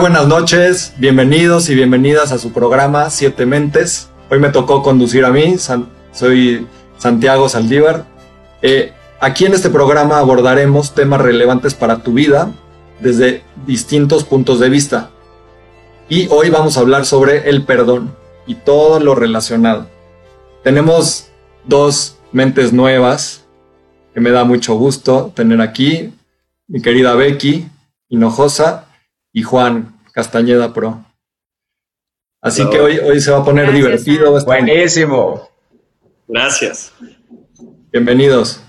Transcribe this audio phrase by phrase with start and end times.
[0.00, 4.08] Buenas noches, bienvenidos y bienvenidas a su programa Siete Mentes.
[4.30, 5.56] Hoy me tocó conducir a mí,
[6.12, 8.06] soy Santiago Saldívar.
[8.62, 12.52] Eh, aquí en este programa abordaremos temas relevantes para tu vida
[13.00, 15.10] desde distintos puntos de vista.
[16.08, 18.14] Y hoy vamos a hablar sobre el perdón
[18.46, 19.88] y todo lo relacionado.
[20.62, 21.26] Tenemos
[21.64, 23.46] dos mentes nuevas
[24.14, 26.14] que me da mucho gusto tener aquí,
[26.68, 27.68] mi querida Becky
[28.08, 28.87] Hinojosa
[29.38, 31.04] y Juan Castañeda Pro.
[32.42, 34.36] Así que hoy, hoy se va a poner divertido.
[34.44, 35.48] Buenísimo.
[36.26, 36.92] Gracias.
[37.92, 38.60] Bienvenidos.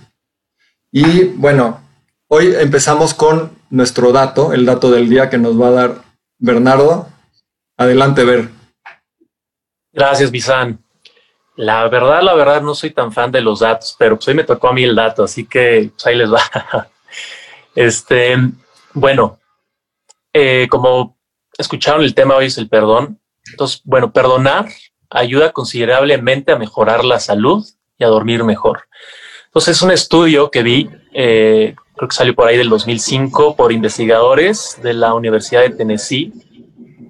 [0.92, 1.82] Y bueno,
[2.28, 5.95] hoy empezamos con nuestro dato, el dato del día que nos va a dar
[6.38, 7.09] Bernardo.
[7.75, 8.50] Adelante, Ver.
[9.92, 10.78] Gracias, Bisan.
[11.56, 14.44] La verdad, la verdad, no soy tan fan de los datos, pero pues hoy me
[14.44, 16.42] tocó a mí el dato, así que pues ahí les va.
[17.75, 18.36] Este,
[18.94, 19.39] bueno,
[20.40, 21.18] eh, como
[21.58, 23.20] escucharon, el tema hoy es el perdón.
[23.52, 24.70] Entonces, bueno, perdonar
[25.09, 27.66] ayuda considerablemente a mejorar la salud
[27.98, 28.88] y a dormir mejor.
[29.48, 33.72] Entonces, es un estudio que vi, eh, creo que salió por ahí del 2005 por
[33.72, 36.31] investigadores de la Universidad de Tennessee,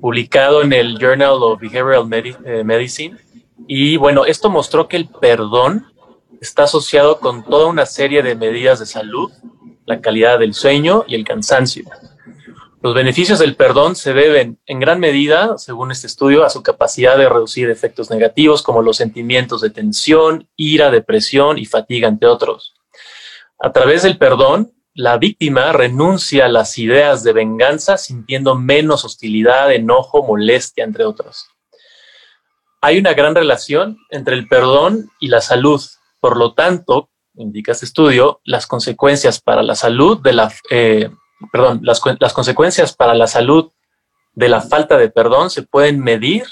[0.02, 2.08] publicado en el Journal of Behavioral
[2.46, 3.18] eh, Medicine.
[3.68, 5.86] Y bueno, esto mostró que el perdón
[6.42, 9.32] está asociado con toda una serie de medidas de salud,
[9.86, 11.84] la calidad del sueño y el cansancio.
[12.82, 17.18] Los beneficios del perdón se deben en gran medida, según este estudio, a su capacidad
[17.18, 22.76] de reducir efectos negativos como los sentimientos de tensión, ira, depresión y fatiga, entre otros.
[23.60, 29.74] A través del perdón, la víctima renuncia a las ideas de venganza sintiendo menos hostilidad,
[29.74, 31.50] enojo, molestia, entre otros.
[32.80, 35.82] Hay una gran relación entre el perdón y la salud.
[36.22, 41.10] Por lo tanto, indica este estudio, las consecuencias para la salud de la, eh,
[41.52, 43.72] perdón, las, las consecuencias para la salud
[44.34, 46.44] de la falta de perdón se pueden medir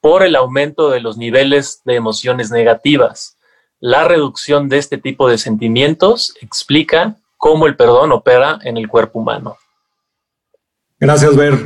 [0.00, 3.36] por el aumento de los niveles de emociones negativas.
[3.78, 9.18] La reducción de este tipo de sentimientos explica cómo el perdón opera en el cuerpo
[9.20, 9.56] humano.
[10.98, 11.58] Gracias, Ver.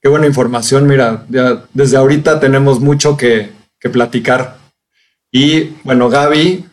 [0.00, 0.86] Qué buena información.
[0.86, 4.56] Mira, ya desde ahorita tenemos mucho que, que platicar.
[5.30, 6.64] Y bueno, Gaby,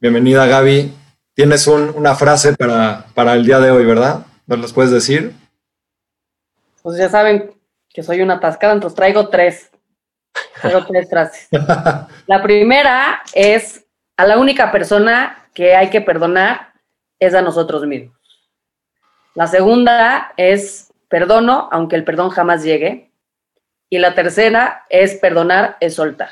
[0.00, 0.92] bienvenida Gaby.
[1.34, 4.26] Tienes una frase para, para el día de hoy, ¿verdad?
[4.46, 5.34] ¿Nos las puedes decir?
[6.82, 7.52] Pues ya saben
[7.88, 9.70] que soy una atascada, entonces traigo tres.
[10.60, 11.48] Traigo tres frases.
[12.26, 13.84] La primera es,
[14.16, 16.72] a la única persona que hay que perdonar
[17.18, 18.16] es a nosotros mismos.
[19.34, 23.12] La segunda es, perdono aunque el perdón jamás llegue.
[23.88, 26.30] Y la tercera es, perdonar es soltar.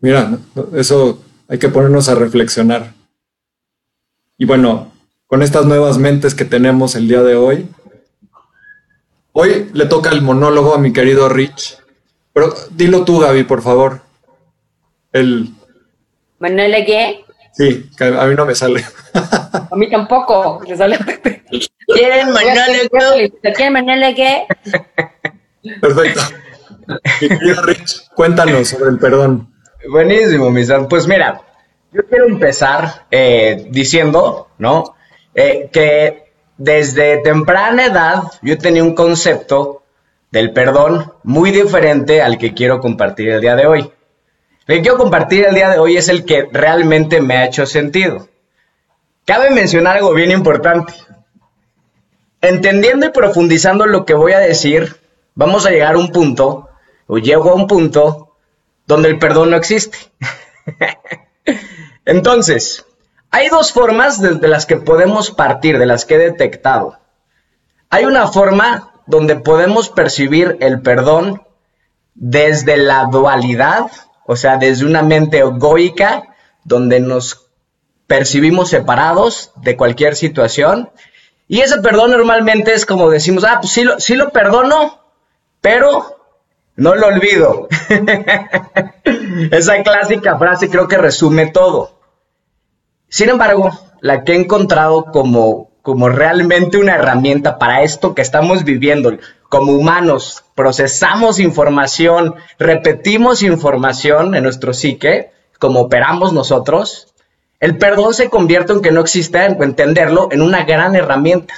[0.00, 0.38] Mira,
[0.74, 2.92] eso hay que ponernos a reflexionar.
[4.36, 4.92] Y bueno,
[5.30, 7.68] con estas nuevas mentes que tenemos el día de hoy.
[9.30, 11.78] Hoy le toca el monólogo a mi querido Rich.
[12.32, 14.00] Pero dilo tú, Gaby, por favor.
[15.12, 15.50] El.
[16.40, 17.24] ¿Manuel qué?
[17.52, 18.84] Sí, a mí no me sale.
[19.14, 21.44] A mí tampoco, le sale a Pepe.
[21.86, 22.32] ¿Quieren.
[25.80, 26.22] Perfecto.
[27.20, 29.54] Mi querido Rich, cuéntanos sobre el perdón.
[29.88, 30.88] Buenísimo, Misan.
[30.88, 31.40] Pues mira,
[31.92, 34.96] yo quiero empezar eh, diciendo, ¿no?
[35.34, 39.82] Eh, que desde temprana edad yo tenía un concepto
[40.30, 43.90] del perdón muy diferente al que quiero compartir el día de hoy.
[44.66, 47.66] El que quiero compartir el día de hoy es el que realmente me ha hecho
[47.66, 48.28] sentido.
[49.24, 50.92] Cabe mencionar algo bien importante.
[52.40, 54.96] Entendiendo y profundizando lo que voy a decir,
[55.34, 56.68] vamos a llegar a un punto,
[57.06, 58.36] o llego a un punto,
[58.86, 59.98] donde el perdón no existe.
[62.04, 62.86] Entonces,
[63.30, 66.98] hay dos formas de, las que podemos partir, de las que he detectado.
[67.88, 71.42] Hay una forma donde podemos percibir el perdón
[72.14, 73.90] desde la dualidad,
[74.26, 76.34] o sea, desde una mente egoica,
[76.64, 77.48] donde nos
[78.06, 80.90] percibimos separados de cualquier situación.
[81.46, 85.00] Y ese perdón normalmente es como decimos, ah, pues sí lo, sí lo perdono,
[85.60, 86.20] pero
[86.74, 87.68] no lo olvido.
[89.50, 91.99] Esa clásica frase creo que resume todo.
[93.10, 93.70] Sin embargo,
[94.00, 99.18] la que he encontrado como, como realmente una herramienta para esto que estamos viviendo,
[99.50, 107.12] como humanos, procesamos información, repetimos información en nuestro psique, como operamos nosotros,
[107.58, 111.54] el perdón se convierte en que no existe, en entenderlo, en una gran herramienta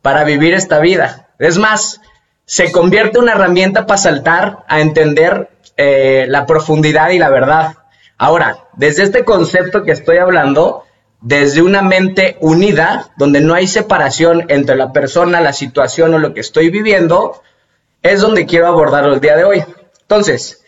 [0.00, 1.28] para vivir esta vida.
[1.38, 2.00] Es más,
[2.46, 7.74] se convierte en una herramienta para saltar a entender eh, la profundidad y la verdad.
[8.18, 10.84] Ahora, desde este concepto que estoy hablando,
[11.20, 16.32] desde una mente unida, donde no hay separación entre la persona, la situación o lo
[16.32, 17.42] que estoy viviendo,
[18.02, 19.64] es donde quiero abordarlo el día de hoy.
[20.02, 20.64] Entonces,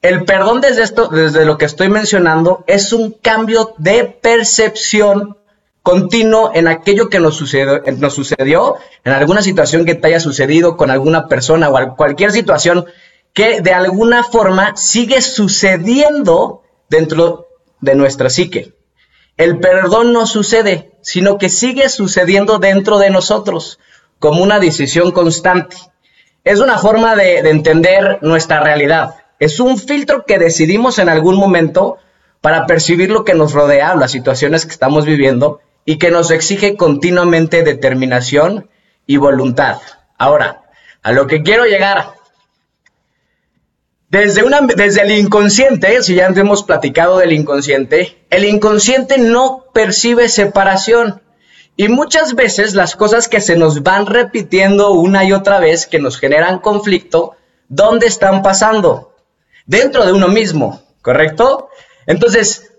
[0.00, 5.36] el perdón desde esto, desde lo que estoy mencionando, es un cambio de percepción
[5.82, 10.76] continuo en aquello que nos sucedió, nos sucedió, en alguna situación que te haya sucedido
[10.76, 12.86] con alguna persona o cualquier situación
[13.32, 17.48] que de alguna forma sigue sucediendo dentro
[17.80, 18.72] de nuestra psique.
[19.36, 23.78] El perdón no sucede, sino que sigue sucediendo dentro de nosotros
[24.18, 25.76] como una decisión constante.
[26.42, 29.16] Es una forma de, entender nuestra realidad.
[29.38, 31.98] Es un filtro que decidimos en algún momento
[32.40, 36.76] para percibir lo que nos rodea, las situaciones que estamos viviendo y que nos exige
[36.76, 38.70] continuamente determinación
[39.06, 39.78] y voluntad.
[40.16, 40.62] Ahora,
[41.02, 42.15] a lo que quiero llegar
[44.08, 51.22] desde, el inconsciente, si ya hemos platicado del inconsciente, el inconsciente no percibe separación.
[51.76, 55.98] Y muchas veces las cosas que se nos van repitiendo una y otra vez, que
[55.98, 57.36] nos generan conflicto,
[57.68, 59.14] ¿dónde están pasando?
[59.66, 61.68] Dentro de uno mismo, ¿correcto?
[62.06, 62.70] Entonces,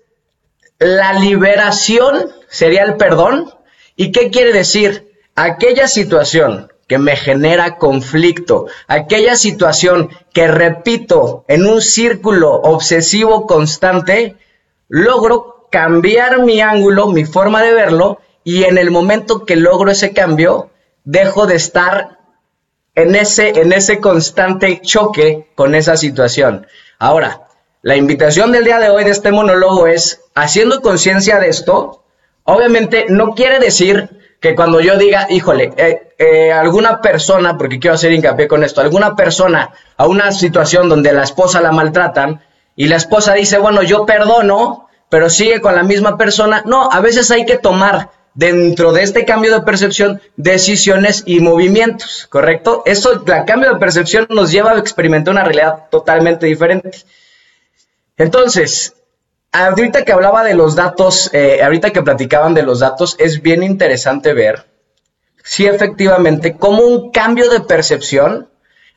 [0.80, 3.53] la liberación sería el perdón.
[3.95, 5.12] ¿Y qué quiere decir?
[5.35, 14.37] Aquella situación que me genera conflicto, aquella situación que repito en un círculo obsesivo constante,
[14.87, 20.13] logro cambiar mi ángulo, mi forma de verlo, y en el momento que logro ese
[20.13, 20.69] cambio,
[21.03, 22.19] dejo de estar
[22.95, 26.67] en ese, en ese constante choque con esa situación.
[26.97, 27.47] Ahora,
[27.81, 32.03] la invitación del día de hoy de este monólogo es, haciendo conciencia de esto,
[32.43, 37.95] obviamente no quiere decir que cuando yo diga, híjole, eh, eh, alguna persona, porque quiero
[37.95, 42.41] hacer hincapié con esto, alguna persona a una situación donde la esposa la maltratan
[42.75, 46.61] y la esposa dice, bueno, yo perdono, pero sigue con la misma persona.
[46.65, 52.27] No, a veces hay que tomar dentro de este cambio de percepción decisiones y movimientos,
[52.29, 52.83] ¿correcto?
[52.85, 56.91] Eso, el cambio de percepción nos lleva a experimentar una realidad totalmente diferente.
[58.15, 58.93] Entonces,
[59.51, 63.63] ahorita que hablaba de los datos, eh, ahorita que platicaban de los datos, es bien
[63.63, 64.65] interesante ver
[65.44, 68.49] si efectivamente cómo un cambio de percepción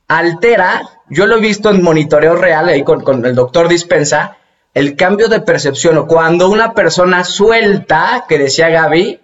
[0.08, 4.36] altera, yo lo he visto en monitoreo real ahí con, con el doctor Dispensa,
[4.74, 9.20] el cambio de percepción o cuando una persona suelta, que decía Gaby,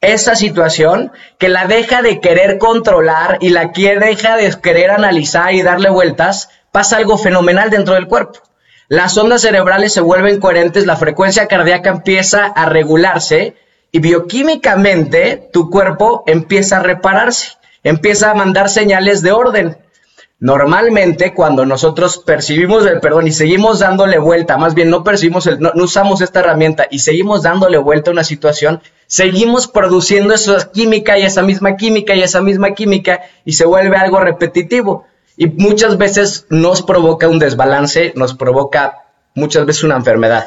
[0.00, 5.52] esa situación, que la deja de querer controlar y la quiere, deja de querer analizar
[5.52, 8.40] y darle vueltas, pasa algo fenomenal dentro del cuerpo
[8.92, 13.56] las ondas cerebrales se vuelven coherentes, la frecuencia cardíaca empieza a regularse
[13.90, 17.52] y bioquímicamente tu cuerpo empieza a repararse,
[17.84, 19.78] empieza a mandar señales de orden.
[20.40, 25.58] Normalmente cuando nosotros percibimos el perdón y seguimos dándole vuelta, más bien no percibimos el,
[25.58, 31.18] no, usamos esta herramienta y seguimos dándole vuelta a una situación, seguimos produciendo esa química
[31.18, 35.06] y esa misma química y esa misma química y se vuelve algo repetitivo.
[35.36, 40.46] Y muchas veces nos provoca un desbalance, nos provoca muchas veces una enfermedad.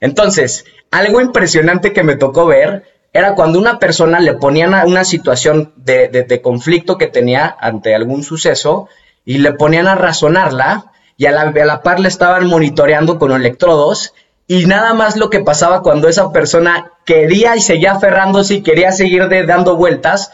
[0.00, 5.04] Entonces, algo impresionante que me tocó ver era cuando una persona le ponían a una
[5.04, 8.88] situación de, conflicto que tenía ante algún suceso
[9.24, 13.32] y le ponían a razonarla y a la, a la par le estaban monitoreando con
[13.32, 14.12] electrodos
[14.46, 18.92] y nada más lo que pasaba cuando esa persona quería y seguía aferrándose y quería
[18.92, 20.30] seguir dando vueltas,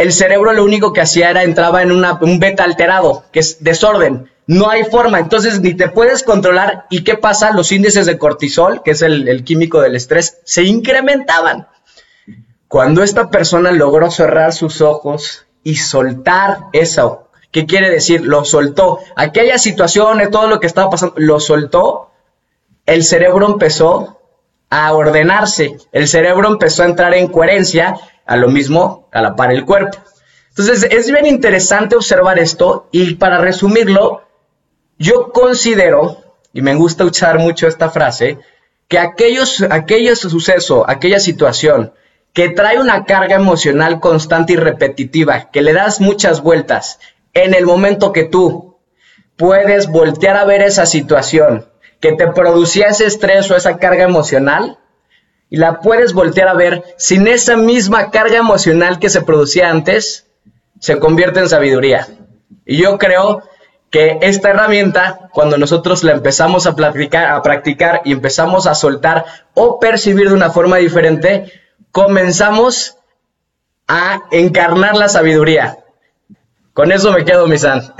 [0.00, 4.30] el cerebro lo único que hacía era entraba en un beta alterado, que es desorden.
[4.46, 6.86] No hay forma, entonces ni te puedes controlar.
[6.88, 7.50] ¿Y qué pasa?
[7.50, 11.68] Los índices de cortisol, que es el, químico del estrés, se incrementaban.
[12.66, 18.22] Cuando esta persona logró cerrar sus ojos y soltar eso, ¿qué quiere decir?
[18.22, 19.00] Lo soltó.
[19.16, 22.10] Aquella situación, todo lo que estaba pasando, lo soltó.
[22.86, 24.18] El cerebro empezó
[24.70, 27.96] a ordenarse, el cerebro empezó a entrar en coherencia
[28.30, 29.98] a lo mismo a la par el cuerpo.
[30.50, 34.22] Entonces es bien interesante observar esto y para resumirlo,
[34.98, 38.38] yo considero, y me gusta usar mucho esta frase,
[38.86, 41.92] que aquellos, aquellos suceso, aquella situación
[42.32, 47.00] que trae una carga emocional constante y repetitiva, que le das muchas vueltas,
[47.34, 48.76] en el momento que tú
[49.34, 51.66] puedes voltear a ver esa situación
[51.98, 54.78] que te producía ese estrés o esa carga emocional,
[55.50, 60.26] y la puedes voltear a ver sin esa misma carga emocional que se producía antes,
[60.78, 62.08] se convierte en sabiduría.
[62.64, 63.42] Y yo creo
[63.90, 69.24] que esta herramienta, cuando nosotros la empezamos a practicar, a practicar y empezamos a soltar
[69.54, 71.52] o percibir de una forma diferente,
[71.90, 72.96] comenzamos
[73.88, 75.78] a encarnar la sabiduría.
[76.72, 77.92] Con eso me quedo, mi san.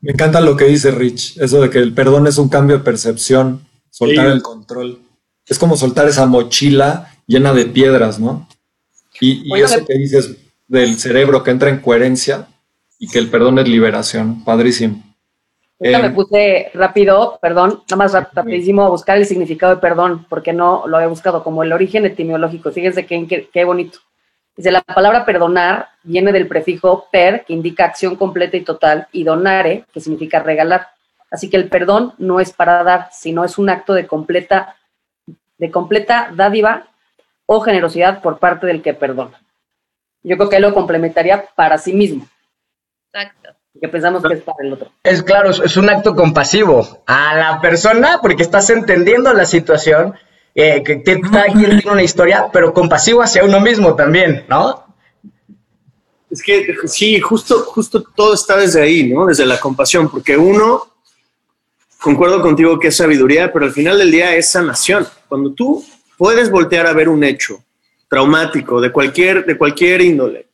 [0.00, 2.84] Me encanta lo que dice Rich, eso de que el perdón es un cambio de
[2.84, 5.00] percepción, soltar el control.
[5.48, 8.48] Es como soltar esa mochila llena de piedras, ¿no?
[9.20, 10.36] Y, eso que dices
[10.68, 12.46] del cerebro que entra en coherencia
[12.98, 15.02] y que el perdón es liberación, padrísimo.
[15.80, 20.52] me eh, puse rápido, perdón, nada más rapidísimo a buscar el significado de perdón, porque
[20.52, 22.70] no lo había buscado como el origen etimológico.
[22.70, 23.98] Fíjense qué, qué bonito.
[24.56, 29.22] Dice, la palabra perdonar viene del prefijo per, que indica acción completa y total, y
[29.22, 30.88] donare, que significa regalar.
[31.30, 34.76] Así que el perdón no es para dar, sino es un acto de completa,
[35.58, 36.88] de completa dádiva
[37.46, 39.40] o generosidad por parte del que perdona.
[40.22, 42.26] Yo creo que él lo complementaría para sí mismo.
[43.12, 43.50] Exacto.
[43.80, 44.90] Que pensamos que es para el otro.
[45.04, 50.14] Es claro, es un acto compasivo a la persona porque estás entendiendo la situación,
[50.54, 54.84] eh, que, cada quien tiene una historia, pero compasivo hacia uno mismo también, ¿no?
[56.28, 59.26] Es que sí, justo, justo todo está desde ahí, ¿no?
[59.26, 60.87] Desde la compasión, porque uno
[62.00, 65.06] concuerdo contigo que es sabiduría, pero al final del día es sanación.
[65.28, 65.84] Cuando tú
[66.16, 67.62] puedes voltear a ver un hecho
[68.08, 70.46] traumático de cualquier, de cualquier índole,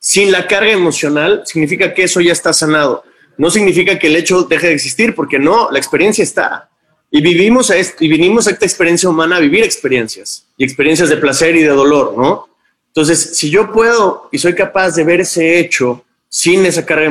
[0.00, 3.04] sin la carga emocional, significa que eso ya está sanado.
[3.36, 6.68] No significa que el hecho deje de existir, porque no, la experiencia está.
[7.10, 11.08] Y vivimos a esto, y vinimos a esta experiencia humana a vivir experiencias, y experiencias
[11.08, 12.48] de placer y de dolor, ¿no?
[12.88, 17.06] Entonces, si yo puedo y soy capaz de ver ese hecho sin esa carga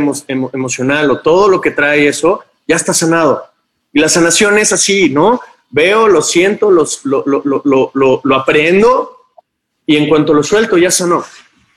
[0.53, 3.43] emocional o todo lo que trae eso, ya está sanado.
[3.93, 5.41] Y la sanación es así, ¿no?
[5.69, 9.17] Veo, lo siento, los, lo, lo, lo, lo, aprendo
[9.85, 11.23] y en cuanto lo suelto ya sanó.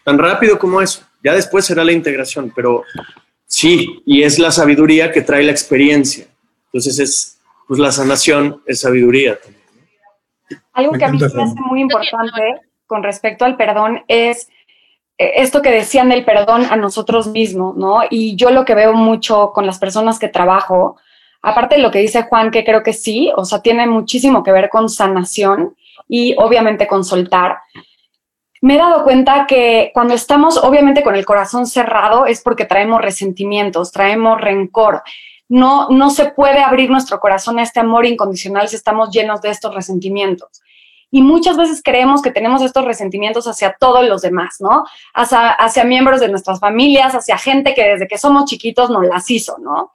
[0.05, 1.03] Tan rápido como eso.
[1.23, 2.85] Ya después será la integración, pero
[3.47, 6.27] sí, y es la sabiduría que trae la experiencia.
[6.67, 9.61] Entonces es, pues la sanación es sabiduría también.
[10.73, 14.49] Algo que a mí me hace muy importante con respecto al perdón es
[15.19, 18.01] eh, esto que decían del perdón a nosotros mismos, ¿no?
[18.09, 20.97] Y yo lo que veo mucho con las personas que trabajo,
[21.43, 24.53] Aparte de lo que dice Juan, que creo que sí, o sea, tiene muchísimo que
[24.53, 25.75] ver con sanación
[26.09, 27.59] y obviamente con soltar.
[28.61, 33.01] Me he dado cuenta que cuando estamos obviamente con el corazón cerrado es porque traemos
[33.01, 35.03] resentimientos, traemos rencor.
[35.49, 39.49] No, no se puede abrir nuestro corazón a este amor incondicional si estamos llenos de
[39.49, 40.63] estos resentimientos.
[41.11, 44.85] Y muchas veces creemos que tenemos estos resentimientos hacia todos los demás, ¿no?
[45.15, 49.29] Hacia, hacia miembros de nuestras familias, hacia gente que desde que somos chiquitos nos las
[49.31, 49.91] hizo, ¿no?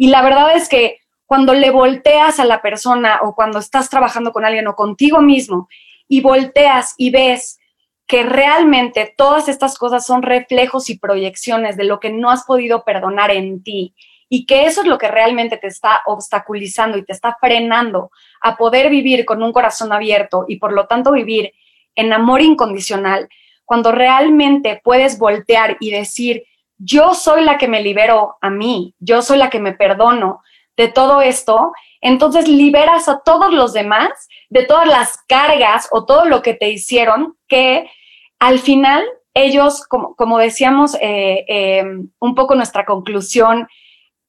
[0.00, 4.32] Y la verdad es que cuando le volteas a la persona o cuando estás trabajando
[4.32, 5.68] con alguien o contigo mismo
[6.08, 7.58] y volteas y ves
[8.06, 12.82] que realmente todas estas cosas son reflejos y proyecciones de lo que no has podido
[12.82, 13.94] perdonar en ti
[14.30, 18.56] y que eso es lo que realmente te está obstaculizando y te está frenando a
[18.56, 21.52] poder vivir con un corazón abierto y por lo tanto vivir
[21.94, 23.28] en amor incondicional,
[23.66, 26.44] cuando realmente puedes voltear y decir,
[26.82, 30.40] yo soy la que me libero a mí, yo soy la que me perdono
[30.76, 34.08] de todo esto, entonces liberas a todos los demás
[34.48, 37.90] de todas las cargas o todo lo que te hicieron que
[38.38, 41.84] al final ellos, como, como decíamos, eh, eh,
[42.18, 43.68] un poco nuestra conclusión,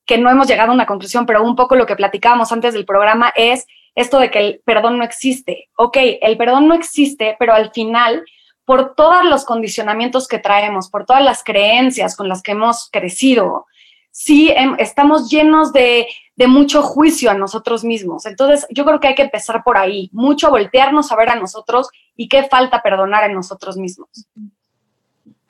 [0.06, 2.86] que no hemos llegado a una conclusión, pero un poco lo que platicábamos antes del
[2.86, 3.66] programa es
[3.96, 5.70] esto de que el perdón no existe.
[5.78, 8.26] Ok, el perdón no existe, pero al final
[8.66, 13.66] por todos los condicionamientos que traemos, por todas las creencias con las que hemos crecido,
[14.12, 16.08] sí em, estamos llenos de,
[16.48, 18.26] mucho juicio a nosotros mismos.
[18.26, 21.90] Entonces, yo creo que hay que empezar por ahí, mucho voltearnos a ver a nosotros
[22.16, 24.10] y qué falta perdonar en nosotros mismos.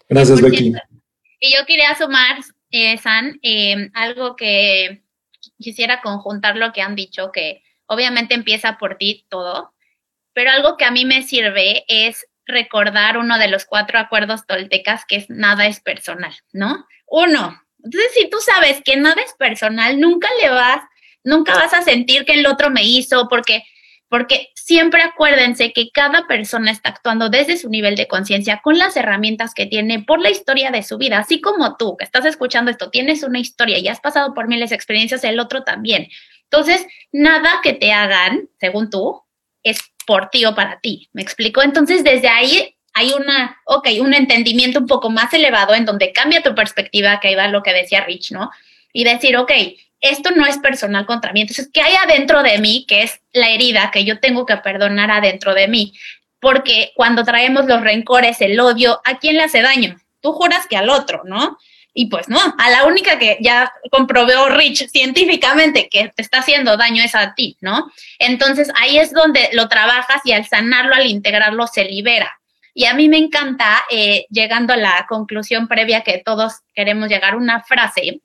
[0.09, 0.73] Gracias, Becky.
[1.39, 2.39] Y yo quería sumar,
[2.71, 5.01] eh, San, em, algo que
[5.59, 9.73] quisiera conjuntar lo que han dicho, que obviamente empieza por ti todo,
[10.33, 15.05] pero algo que a mí me sirve es recordar uno de los cuatro acuerdos toltecas,
[15.05, 16.85] que es nada es personal, ¿no?
[17.07, 17.61] Uno.
[17.83, 20.83] Entonces, si tú sabes que nada es personal, nunca le vas,
[21.23, 23.63] nunca vas a sentir que el otro me hizo, porque,
[24.07, 28.95] porque siempre acuérdense que cada persona está actuando desde su nivel de conciencia, con las
[28.95, 32.69] herramientas que tiene, por la historia de su vida, así como tú, que estás escuchando
[32.69, 36.07] esto, tienes una historia y has pasado por miles de experiencias, el otro también.
[36.43, 39.23] Entonces, nada que te hagan, según tú,
[39.63, 41.09] es por ti o para ti.
[41.13, 41.61] ¿Me explico?
[41.61, 46.43] Entonces, desde ahí hay una, ok, un entendimiento un poco más elevado en donde cambia
[46.43, 48.51] tu perspectiva, que va lo que decía Rich, ¿no?
[48.93, 49.51] Y decir, ok,
[50.01, 51.41] esto no es personal contra mí.
[51.41, 52.85] Entonces, ¿qué hay adentro de mí?
[52.87, 55.93] Que es la herida que yo tengo que perdonar adentro de mí.
[56.39, 59.95] Porque cuando traemos los rencores, el odio, ¿a quién le hace daño?
[60.19, 61.57] Tú juras que al otro, ¿no?
[61.93, 66.77] Y pues no, a la única que ya comprobó Rich científicamente que te está haciendo
[66.77, 67.91] daño es a ti, ¿no?
[68.17, 72.31] Entonces ahí es donde lo trabajas y al sanarlo, al integrarlo, se libera.
[72.73, 77.35] Y a mí me encanta, eh, llegando a la conclusión previa que todos queremos llegar,
[77.35, 78.21] una frase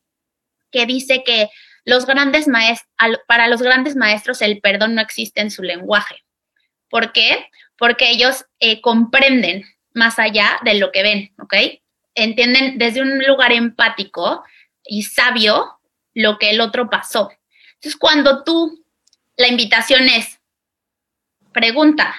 [0.70, 1.48] que dice que
[1.84, 2.88] los grandes maestros,
[3.26, 6.22] para los grandes maestros el perdón no existe en su lenguaje.
[6.88, 7.48] ¿Por qué?
[7.76, 11.54] Porque ellos eh, comprenden más allá de lo que ven, ¿ok?
[12.16, 14.42] Entienden desde un lugar empático
[14.84, 15.78] y sabio
[16.14, 17.30] lo que el otro pasó.
[17.74, 18.84] Entonces, cuando tú,
[19.36, 20.40] la invitación es,
[21.52, 22.14] pregunta,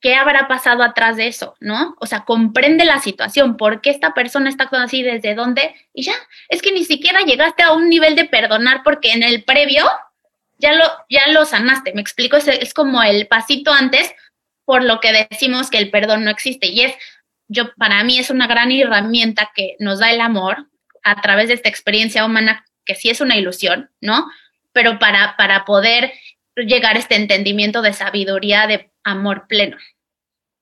[0.00, 1.56] ¿qué habrá pasado atrás de eso?
[1.60, 1.96] ¿No?
[1.98, 6.02] O sea, comprende la situación, por qué esta persona está actuando así, desde dónde, y
[6.04, 6.14] ya,
[6.48, 9.84] es que ni siquiera llegaste a un nivel de perdonar porque en el previo
[10.58, 14.14] ya lo, ya lo sanaste, me explico, es, es como el pasito antes
[14.68, 16.94] por lo que decimos que el perdón no existe y es,
[17.48, 20.68] yo, para mí es una gran herramienta que nos da el amor
[21.02, 24.26] a través de esta experiencia humana que sí es una ilusión, ¿no?
[24.72, 26.12] Pero para, para poder
[26.56, 29.76] llegar a este entendimiento de sabiduría, de amor pleno,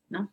[0.09, 0.33] ¿no?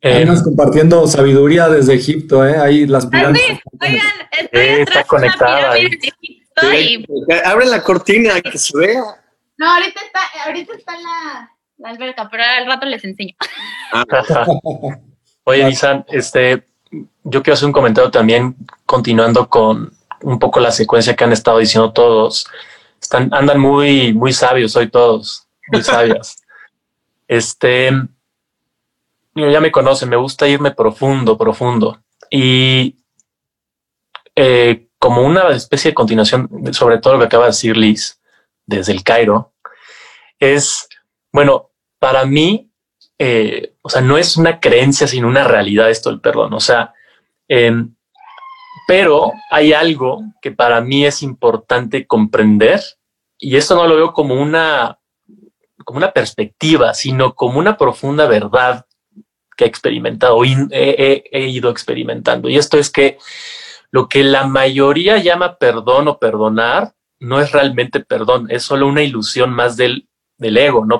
[0.00, 2.56] Eh, compartiendo sabiduría desde Egipto, ¿eh?
[2.58, 3.60] Ahí las ah, pirámides.
[3.80, 5.74] oigan, estoy está conectada.
[7.44, 9.02] Abre la cortina que se vea.
[9.56, 13.34] No, ahorita está, ahorita está la, la alberca, pero al rato les enseño.
[15.48, 16.68] Oye, Isan, este,
[17.24, 21.56] yo quiero hacer un comentario también, continuando con un poco la secuencia que han estado
[21.56, 22.46] diciendo todos.
[23.00, 26.42] Están, andan muy, muy sabios hoy todos, muy sabias.
[27.30, 27.90] Este,
[29.34, 32.02] ya me conocen, me gusta irme profundo, profundo.
[32.30, 32.96] Y
[34.34, 38.20] eh, como una especie de continuación sobre todo lo que acaba de decir Liz
[38.66, 39.52] desde el Cairo,
[40.38, 40.88] es,
[41.32, 42.70] bueno, para mí,
[43.18, 46.54] eh, o sea, no es una creencia, sino una realidad esto del perdón.
[46.54, 46.94] O sea,
[47.48, 47.94] em,
[48.86, 52.80] pero hay algo que para mí es importante comprender
[53.38, 54.98] y esto no lo veo como una,
[55.84, 58.86] como una perspectiva, sino como una profunda verdad
[59.56, 62.48] que he experimentado, he, he ido experimentando.
[62.48, 63.18] Y esto es que
[63.90, 69.02] lo que la mayoría llama perdón o perdonar no es realmente perdón, es solo una
[69.02, 70.07] ilusión más del,
[70.38, 70.98] del ego, ¿no?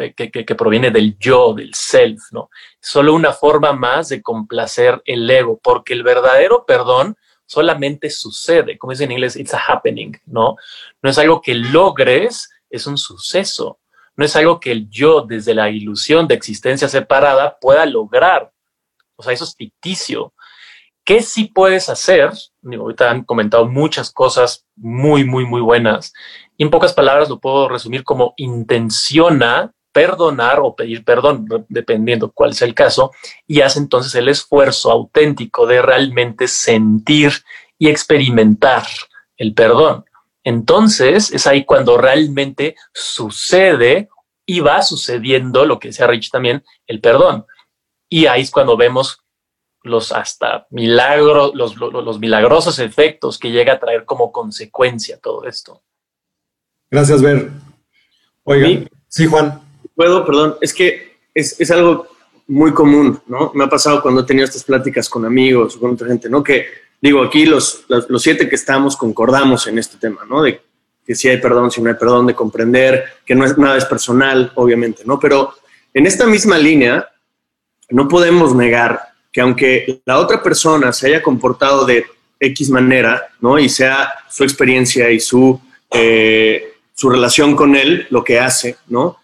[0.00, 2.48] Eh, que, que, proviene del yo, del self, ¿no?
[2.80, 8.92] Solo una forma más de complacer el ego, porque el verdadero perdón solamente sucede, como
[8.92, 10.56] dice en inglés, it's a happening, ¿no?
[11.02, 13.78] No es algo que logres, es un suceso.
[14.16, 18.52] No es algo que el yo, desde la ilusión de existencia separada, pueda lograr.
[19.16, 20.34] O sea, eso es ficticio.
[21.04, 22.32] ¿Qué sí puedes hacer?
[22.64, 26.12] ahorita han comentado muchas cosas muy, muy, muy buenas.
[26.56, 32.54] Y en pocas palabras lo puedo resumir como intenciona perdonar o pedir perdón, dependiendo cuál
[32.54, 33.12] sea el caso,
[33.46, 37.32] y hace entonces el esfuerzo auténtico de realmente sentir
[37.78, 38.84] y experimentar
[39.36, 40.04] el perdón.
[40.44, 44.08] Entonces es ahí cuando realmente sucede
[44.46, 47.46] y va sucediendo lo que decía Rich también, el perdón.
[48.08, 49.21] Y ahí es cuando vemos
[49.84, 55.82] los hasta milagros, los, los, milagrosos efectos que llega a traer como consecuencia todo esto.
[56.90, 57.50] Gracias, Ver.
[58.44, 59.60] Oiga, sí, Juan.
[59.94, 62.08] Puedo, perdón, es que es, es, algo
[62.46, 63.52] muy común, ¿no?
[63.54, 66.42] Me ha pasado cuando he tenido estas pláticas con amigos o con otra gente, ¿no?
[66.42, 66.66] Que
[67.00, 70.42] digo, aquí los, los, los siete que estamos concordamos en este tema, ¿no?
[70.42, 70.60] De
[71.04, 73.84] que si hay perdón, si no hay perdón, de comprender que no es nada es
[73.84, 75.18] personal, obviamente, ¿no?
[75.18, 75.54] Pero
[75.94, 77.08] en esta misma línea,
[77.90, 82.04] no podemos negar que aunque la otra persona se haya comportado de
[82.38, 83.58] X manera, ¿no?
[83.58, 89.18] Y sea su experiencia y su, eh, su relación con él lo que hace, ¿no?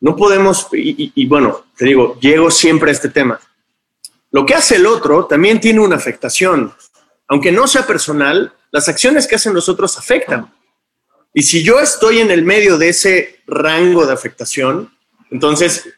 [0.00, 3.40] No podemos, y, bueno, te digo, llego siempre a este tema.
[4.30, 6.74] Lo que hace el otro también tiene una afectación.
[7.28, 10.52] Aunque no sea personal, las acciones que hacen los otros afectan.
[11.32, 14.94] Y si yo estoy en el medio de ese rango de afectación,
[15.30, 15.88] entonces,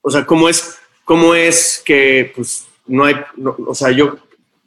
[0.00, 3.16] o sea, ¿cómo es, cómo es que pues, no hay,
[3.66, 4.16] o sea, yo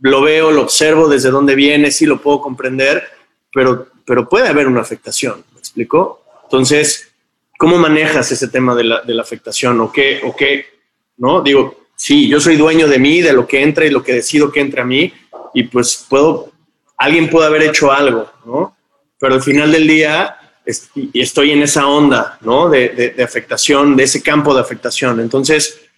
[0.01, 3.03] lo veo, lo observo desde dónde viene, sí lo puedo comprender,
[3.53, 6.23] pero, pero puede haber una afectación, ¿me explico?
[6.43, 7.11] Entonces,
[7.57, 10.65] ¿cómo manejas ese tema de la, de la afectación o qué, o qué,
[11.17, 11.41] no?
[11.41, 14.51] Digo, sí, yo soy dueño de mí, de lo que entra y lo que decido
[14.51, 15.13] que entre a mí,
[15.53, 16.51] y pues puedo,
[16.97, 18.75] alguien puede haber hecho algo, ¿no?
[19.19, 20.37] Pero al final del día
[21.13, 22.69] estoy en esa onda, ¿no?
[22.69, 25.19] De, de afectación, de ese campo de afectación.
[25.19, 25.90] Entonces,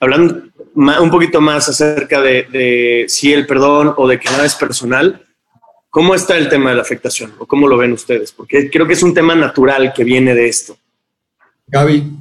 [0.00, 0.42] hablando
[0.74, 5.22] un poquito más acerca de, si el perdón o de que nada es personal,
[5.90, 8.32] ¿cómo está el tema de la afectación o cómo lo ven ustedes?
[8.32, 10.76] Porque creo que es un tema natural que viene de esto.
[11.68, 12.12] Gaby.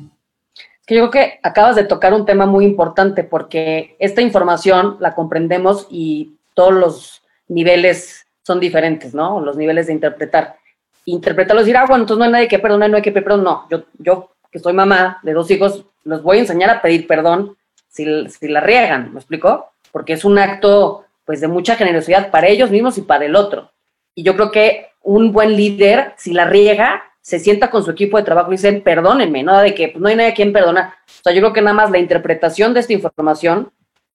[0.86, 5.16] Que yo creo que acabas de tocar un tema muy importante porque esta información la
[5.16, 9.42] comprendemos y todos los niveles son diferentes, ¿no?
[9.42, 10.58] Los niveles de interpretar.
[11.06, 13.26] Interpretarlo y decir, ah, bueno, entonces no hay nadie que perdonar, no hay que pedir
[13.26, 13.44] perdón.
[13.44, 17.08] No, yo, yo que soy mamá de dos hijos, los voy a enseñar a pedir
[17.08, 17.58] perdón
[17.96, 19.72] si, la riegan, ¿me explico?
[19.92, 23.72] Porque es un acto pues de mucha generosidad para ellos mismos y para el otro.
[24.14, 28.18] Y yo creo que un buen líder, si la riega, se sienta con su equipo
[28.18, 30.94] de trabajo y dicen, perdónenme, nada de que pues, no hay nadie a quien perdonar.
[31.08, 33.72] O sea, yo creo que nada más la interpretación de esta información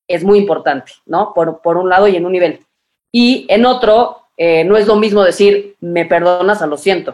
[0.06, 1.32] es muy importante, ¿no?
[1.34, 2.60] Por, por un lado y en un nivel.
[3.10, 7.12] Y en otro, eh, no es lo mismo decir, me perdonas a lo siento.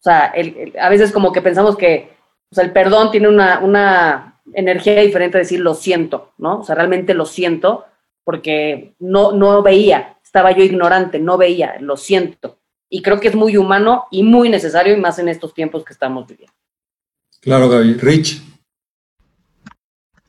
[0.00, 0.32] O sea,
[0.80, 2.12] a veces como que pensamos que
[2.52, 6.60] o sea, el perdón tiene una, una energía diferente de decir lo siento, ¿no?
[6.60, 7.84] O sea, realmente lo siento
[8.24, 12.58] porque no, no veía, estaba yo ignorante, no veía, lo siento.
[12.88, 15.92] Y creo que es muy humano y muy necesario, y más en estos tiempos que
[15.92, 16.54] estamos viviendo.
[17.40, 17.94] Claro, Gaby.
[17.94, 18.42] Rich.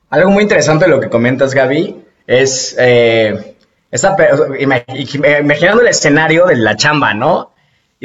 [0.10, 3.58] Algo muy interesante de lo que comentas, Gaby, es eh,
[4.60, 7.54] imaginando el escenario de la chamba, ¿no?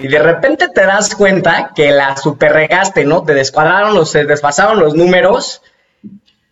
[0.00, 3.24] y de repente te das cuenta que la super regaste, ¿no?
[3.24, 5.60] Te descuadraron los, se desfasaron los números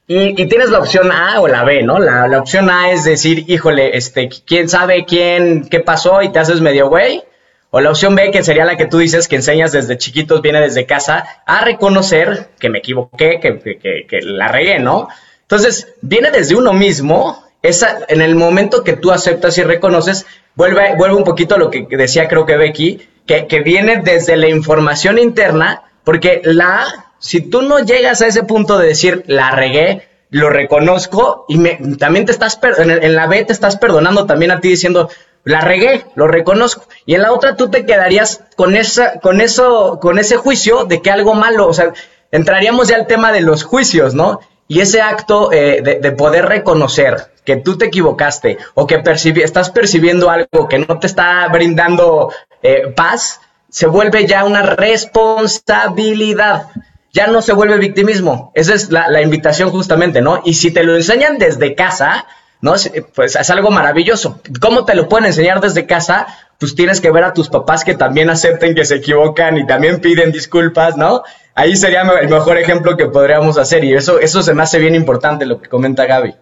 [0.09, 1.99] y, tienes la opción A o la B, ¿no?
[1.99, 6.61] La, opción A es decir, híjole, este, quién sabe quién, qué pasó y te haces
[6.61, 7.23] medio güey.
[7.71, 10.61] O la opción B, que sería la que tú dices que enseñas desde chiquitos, viene
[10.61, 15.09] desde casa, a reconocer que me equivoqué, que, que, que la regué, ¿no?
[15.42, 20.95] Entonces, viene desde uno mismo, esa, en el momento que tú aceptas y reconoces, vuelve,
[20.97, 25.19] vuelve un poquito a lo que decía creo que Becky, que, viene desde la información
[25.19, 30.50] interna, porque la, si tú no llegas a ese punto de decir, la regué, lo
[30.50, 34.61] reconozco y me, también te estás, en, en, la B te estás perdonando también a
[34.61, 35.09] ti diciendo,
[35.46, 36.83] la regué, lo reconozco.
[37.07, 41.00] Y en la otra tú te quedarías con esa, con eso, con ese juicio de
[41.00, 41.92] que algo malo, o sea,
[42.33, 44.40] entraríamos ya al tema de los juicios, ¿no?
[44.66, 49.00] Y ese acto eh, de, poder reconocer que tú te equivocaste o que
[49.44, 56.70] estás percibiendo algo que no te está brindando eh, paz, se vuelve ya una responsabilidad.
[57.16, 58.52] Ya no se vuelve victimismo.
[58.55, 60.42] Esa es la, invitación justamente, ¿no?
[60.44, 62.26] Y si te lo enseñan desde casa,
[62.61, 62.74] ¿no?
[63.14, 64.42] Pues es algo maravilloso.
[64.61, 66.26] ¿Cómo te lo pueden enseñar desde casa?
[66.61, 70.02] Pues tienes que ver a tus papás que también acepten que se equivocan y también
[70.02, 71.22] piden disculpas, ¿no?
[71.57, 74.94] ahí sería el mejor ejemplo que podríamos hacer y eso, eso se me hace bien
[74.94, 76.35] importante lo que comenta Gaby.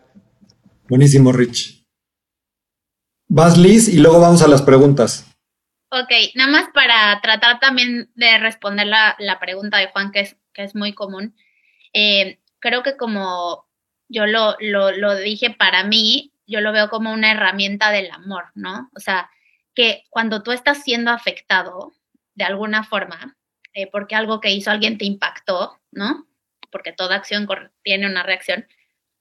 [0.88, 1.84] Buenísimo, Rich.
[3.28, 5.30] Vas, Liz, y luego vamos a las preguntas.
[5.90, 10.62] Ok, nada más para tratar también de responder la, pregunta de Juan, que es, que
[10.62, 11.36] es muy común.
[11.92, 13.66] Eh, creo que como
[14.08, 18.90] yo lo, lo, dije para mí, yo lo veo como una herramienta del amor, ¿no?
[18.94, 19.30] O sea,
[19.74, 21.92] que cuando tú estás siendo afectado
[22.34, 23.36] de alguna forma,
[23.72, 26.26] eh, porque algo que hizo alguien te impactó, ¿no?
[26.70, 27.48] Porque toda acción
[27.82, 28.66] tiene una reacción.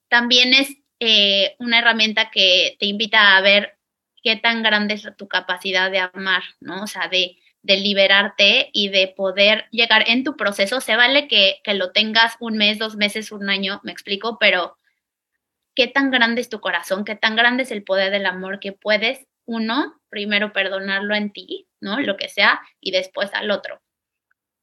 [0.10, 3.78] También es eh, una herramienta que te invita a ver
[4.22, 6.84] qué tan grande es tu capacidad de amar, ¿no?
[6.84, 10.82] O sea, de, de liberarte y de poder llegar en tu proceso.
[10.82, 14.78] Se vale que, que lo tengas un mes, dos meses, un año, me explico, pero
[15.76, 18.74] qué tan grande es tu corazón, qué tan grande es el poder del amor que
[18.74, 22.00] puedes, uno, primero perdonarlo en ti, ¿no?
[22.00, 23.82] Lo que sea, y después al otro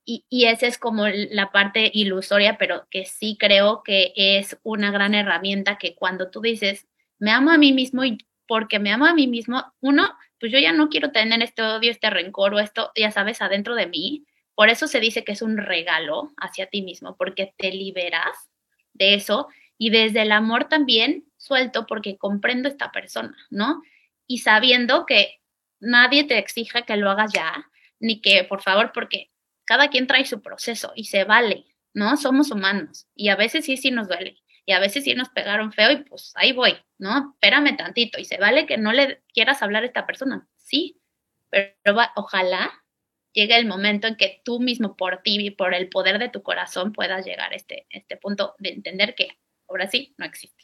[0.04, 5.14] y, esa es como la parte ilusoria, pero que sí creo que es una gran
[5.14, 6.86] herramienta que cuando tú dices,
[7.18, 8.18] me amo a mí mismo y
[8.50, 10.10] porque me amo a mí mismo, uno,
[10.40, 13.76] pues yo ya no quiero tener este odio, este rencor o esto, ya sabes, adentro
[13.76, 14.26] de mí.
[14.56, 18.50] Por eso se dice que es un regalo hacia ti mismo, porque te liberas
[18.92, 19.46] de eso
[19.78, 23.82] y desde el amor también suelto porque comprendo esta persona, ¿no?
[24.26, 25.38] Y sabiendo que
[25.78, 29.30] nadie te exige que lo hagas ya, ni que por favor, porque
[29.64, 32.16] cada quien trae su proceso y se vale, ¿no?
[32.16, 34.39] Somos humanos y a veces sí, sí nos duele
[34.70, 37.32] y a veces sí nos pegaron feo y pues ahí voy, ¿no?
[37.34, 41.00] Espérame tantito y se vale que no le quieras hablar a esta persona, sí,
[41.50, 41.74] pero
[42.14, 42.70] ojalá
[43.32, 46.44] llegue el momento en que tú mismo por ti y por el poder de tu
[46.44, 50.62] corazón puedas llegar a este, este punto de entender que ahora sí no existe,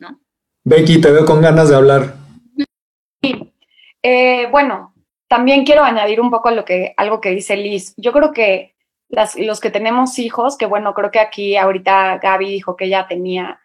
[0.00, 0.20] ¿no?
[0.64, 2.16] Becky, te veo con ganas de hablar.
[3.22, 3.52] Sí.
[4.02, 4.96] Eh, bueno,
[5.28, 7.94] también quiero añadir un poco lo que, algo que dice Liz.
[7.98, 8.73] Yo creo que
[9.14, 13.06] las, los que tenemos hijos, que bueno, creo que aquí ahorita Gaby dijo que ya
[13.06, 13.60] tenía,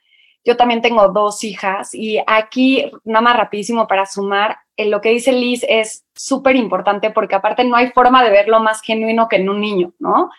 [0.46, 5.10] yo también tengo dos hijas y aquí, nada más rapidísimo para sumar, eh, lo que
[5.10, 9.38] dice Liz es súper importante porque aparte no hay forma de verlo más genuino que
[9.38, 10.30] en un niño, ¿no?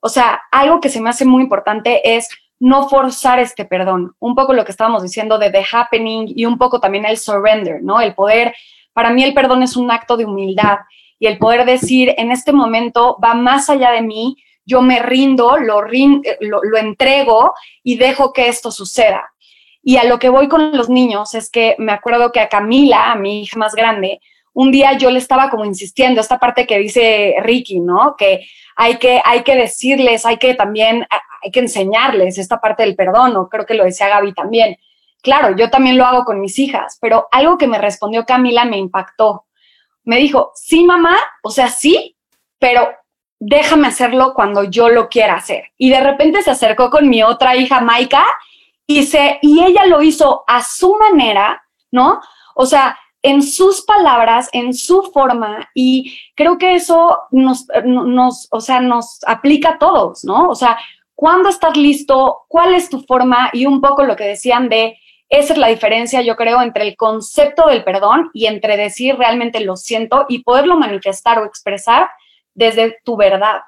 [0.00, 4.34] O sea, algo que se me hace muy importante es no forzar este perdón, un
[4.34, 8.00] poco lo que estábamos diciendo de the happening y un poco también el surrender, ¿no?
[8.00, 8.54] El poder
[8.92, 10.78] para mí el perdón es un acto de humildad
[11.18, 15.56] y el poder decir, en este momento va más allá de mí, yo me rindo,
[15.58, 19.32] lo, lo, entrego y dejo que esto suceda.
[19.82, 23.10] Y a lo que voy con los niños es que me acuerdo que a Camila,
[23.10, 24.20] a mi hija más grande,
[24.54, 28.14] un día yo le estaba como insistiendo, esta parte que dice Ricky, ¿no?
[28.16, 28.46] Que
[28.76, 31.06] hay que, hay que decirles, hay que también,
[31.42, 34.76] hay que enseñarles esta parte del perdón, o creo que lo decía Gaby también.
[35.22, 38.76] Claro, yo también lo hago con mis hijas, pero algo que me respondió Camila me
[38.76, 39.46] impactó.
[40.04, 42.16] Me dijo, sí, mamá, o sea, sí,
[42.58, 42.88] pero
[43.44, 45.64] déjame hacerlo cuando yo lo quiera hacer.
[45.76, 48.24] Y de repente se acercó con mi otra hija, Maika,
[48.86, 52.20] y, se, y ella lo hizo a su manera, ¿no?
[52.54, 58.60] O sea, en sus palabras, en su forma, y creo que eso nos, nos, o
[58.60, 60.48] sea, nos aplica a todos, ¿no?
[60.48, 60.78] O sea,
[61.16, 62.42] ¿cuándo estás listo?
[62.46, 63.50] ¿Cuál es tu forma?
[63.52, 66.94] Y un poco lo que decían de, esa es la diferencia, yo creo, entre el
[66.94, 72.08] concepto del perdón y entre decir realmente lo siento y poderlo manifestar o expresar
[72.54, 73.62] desde tu verdad.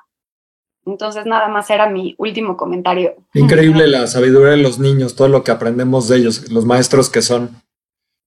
[0.86, 3.14] Entonces, nada más era mi último comentario.
[3.32, 7.22] Increíble la sabiduría de los niños, todo lo que aprendemos de ellos, los maestros que
[7.22, 7.50] son.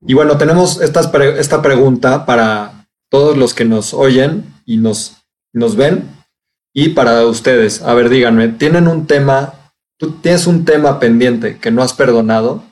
[0.01, 1.01] Y bueno, tenemos esta,
[1.37, 5.17] esta pregunta para todos los que nos oyen y nos,
[5.53, 6.09] nos ven
[6.73, 7.81] y para ustedes.
[7.81, 12.63] A ver, díganme, ¿tienen un tema, tú tienes un tema pendiente que no has perdonado?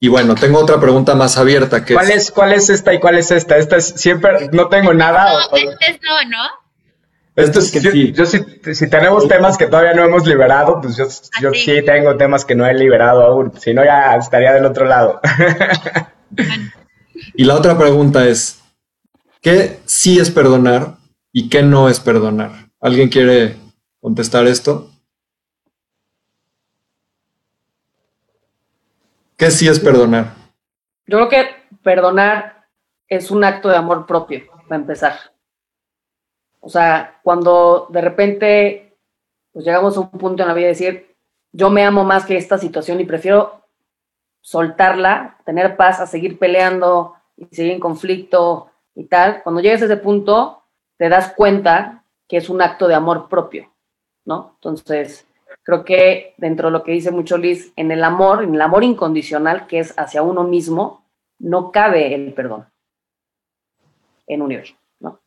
[0.00, 3.18] Y bueno, tengo otra pregunta más abierta que ¿Cuál es, cuál es esta y cuál
[3.18, 3.56] es esta?
[3.56, 5.32] Esta es siempre, no tengo nada.
[5.32, 6.44] No, este es no, ¿no?
[7.34, 8.12] Esto es que sí.
[8.12, 11.06] Yo, si, si, tenemos temas que todavía no hemos liberado, pues yo,
[11.40, 13.52] yo sí tengo temas que no he liberado aún.
[13.60, 15.20] Si no, ya estaría del otro lado.
[17.34, 18.60] y la otra pregunta es,
[19.40, 20.96] ¿qué sí es perdonar
[21.32, 22.68] y qué no es perdonar?
[22.80, 23.56] ¿Alguien quiere
[24.00, 24.90] contestar esto?
[29.38, 30.34] ¿Qué sí es perdonar?
[31.06, 31.46] Yo creo que
[31.84, 32.66] perdonar
[33.06, 35.14] es un acto de amor propio, para empezar.
[36.58, 38.98] O sea, cuando de repente
[39.52, 41.16] pues llegamos a un punto en la vida de decir,
[41.52, 43.64] yo me amo más que esta situación y prefiero
[44.40, 49.84] soltarla, tener paz, a seguir peleando y seguir en conflicto y tal, cuando llegues a
[49.84, 50.64] ese punto,
[50.96, 53.72] te das cuenta que es un acto de amor propio,
[54.24, 54.54] ¿no?
[54.56, 55.27] Entonces,
[55.68, 58.84] Creo que dentro de lo que dice mucho Liz, en el amor, en el amor
[58.84, 61.04] incondicional que es hacia uno mismo,
[61.38, 62.68] no cabe el perdón
[64.26, 65.20] en universo, ¿no?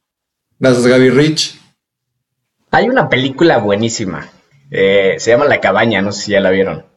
[0.58, 1.62] Gracias, Gaby Rich.
[2.72, 4.30] Hay una película buenísima.
[4.72, 6.88] Eh, se llama La Cabaña, no sé si ya la vieron.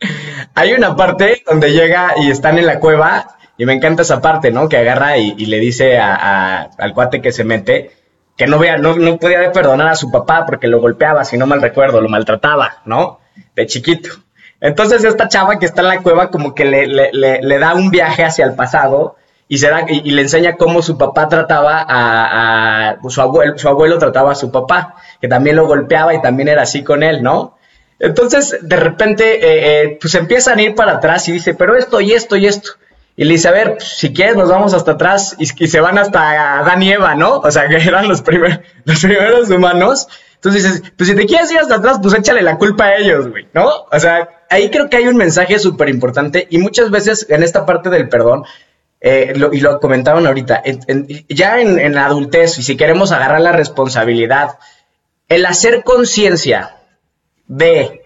[0.54, 4.50] Hay una parte donde llega y están en la cueva, y me encanta esa parte,
[4.50, 4.68] ¿no?
[4.68, 7.92] Que agarra y, le dice al cuate que se mete,
[8.36, 11.46] que no, vea, no, no podía perdonar a su papá porque lo golpeaba, si no
[11.46, 13.20] mal recuerdo, lo maltrataba, ¿no?
[13.54, 14.10] De chiquito.
[14.60, 17.90] Entonces esta chava que está en la cueva como que le, le, le, da un
[17.90, 19.16] viaje hacia el pasado
[19.48, 23.98] y, se y, le enseña cómo su papá trataba a, a, su abuelo, su abuelo
[23.98, 27.56] trataba a su papá, que también lo golpeaba y también era así con él, ¿no?
[27.98, 32.00] Entonces de repente eh, eh, pues empiezan a ir para atrás y dice, pero esto
[32.00, 32.72] y esto y esto.
[33.16, 35.96] Y le dice, a ver, pues, si quieres nos vamos hasta atrás y, se van
[35.96, 37.38] hasta Adán y Eva, ¿no?
[37.38, 38.22] O sea, que eran los,
[38.84, 40.06] los primeros humanos.
[40.34, 43.28] Entonces dices, pues si te quieres ir hasta atrás, pues échale la culpa a ellos,
[43.28, 43.68] güey, ¿no?
[43.90, 47.64] O sea, ahí creo que hay un mensaje súper importante y muchas veces en esta
[47.64, 48.44] parte del perdón,
[49.00, 50.62] eh, y lo comentaban ahorita,
[51.28, 54.58] ya en, en la adultez y si queremos agarrar la responsabilidad,
[55.28, 56.76] el hacer conciencia
[57.46, 58.02] de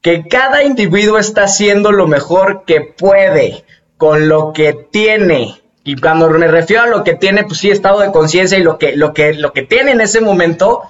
[0.00, 3.64] que cada individuo está haciendo lo mejor que puede
[3.98, 5.60] con lo que tiene.
[5.84, 8.78] Y cuando me refiero a lo que tiene, pues sí, estado de conciencia y lo
[8.78, 10.82] que, lo, que, lo que tiene en ese momento,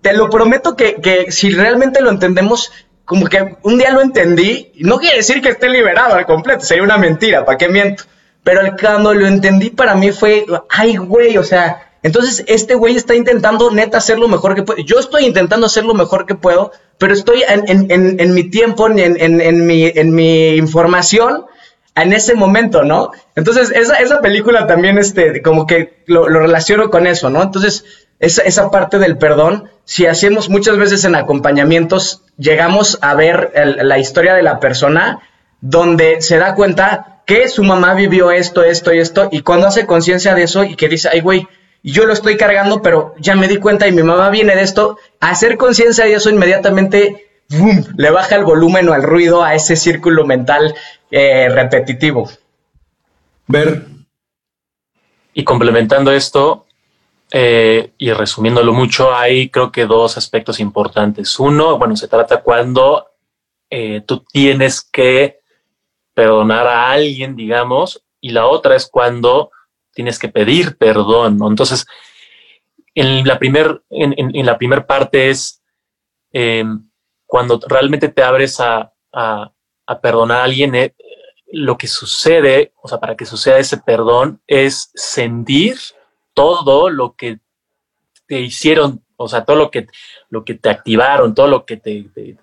[0.00, 2.72] te lo prometo que, que si realmente lo entendemos,
[3.04, 6.82] como que un día lo entendí, no quiere decir que esté liberado al completo, sería
[6.82, 8.04] una mentira, ¿para qué miento?
[8.42, 13.16] Pero cuando lo entendí para mí fue, ay, güey, o sea, entonces este güey está
[13.16, 14.84] intentando neta hacer lo mejor que puede.
[14.84, 18.88] Yo estoy intentando hacer lo mejor que puedo, pero estoy en, en, en mi tiempo,
[18.88, 21.46] en, en, mi, en mi información,
[21.96, 23.10] en ese momento, ¿no?
[23.34, 27.42] Entonces, esa, esa película también, este, como que lo, relaciono con eso, ¿no?
[27.42, 27.84] Entonces,
[28.20, 33.98] esa, esa, parte del perdón, si hacemos muchas veces en acompañamientos, llegamos a ver la
[33.98, 35.20] historia de la persona
[35.60, 39.86] donde se da cuenta que su mamá vivió esto, esto y esto, y cuando hace
[39.86, 41.48] conciencia de eso y que dice, ay, güey,
[41.82, 44.98] yo lo estoy cargando, pero ya me di cuenta y mi mamá viene de esto,
[45.20, 50.24] hacer conciencia de eso inmediatamente le baja el volumen o el ruido a ese círculo
[50.24, 50.74] mental
[51.10, 52.28] eh, repetitivo.
[53.46, 53.86] Ver.
[55.32, 56.66] Y complementando esto,
[57.30, 61.38] eh, y resumiéndolo mucho, hay creo que dos aspectos importantes.
[61.38, 63.08] Uno, bueno, se trata cuando
[63.70, 65.40] eh, tú tienes que
[66.14, 69.50] perdonar a alguien, digamos, y la otra es cuando
[69.92, 71.38] tienes que pedir perdón.
[71.46, 71.86] Entonces,
[72.94, 75.60] en la primera en, la primer parte es
[77.26, 78.92] cuando realmente te abres a,
[80.00, 80.94] perdonar a alguien, eh,
[81.52, 85.78] lo que sucede, o sea, para que suceda ese perdón, es sentir
[86.34, 87.38] todo lo que
[88.26, 89.86] te hicieron, o sea, todo lo que,
[90.28, 92.36] lo que te activaron, todo lo que te,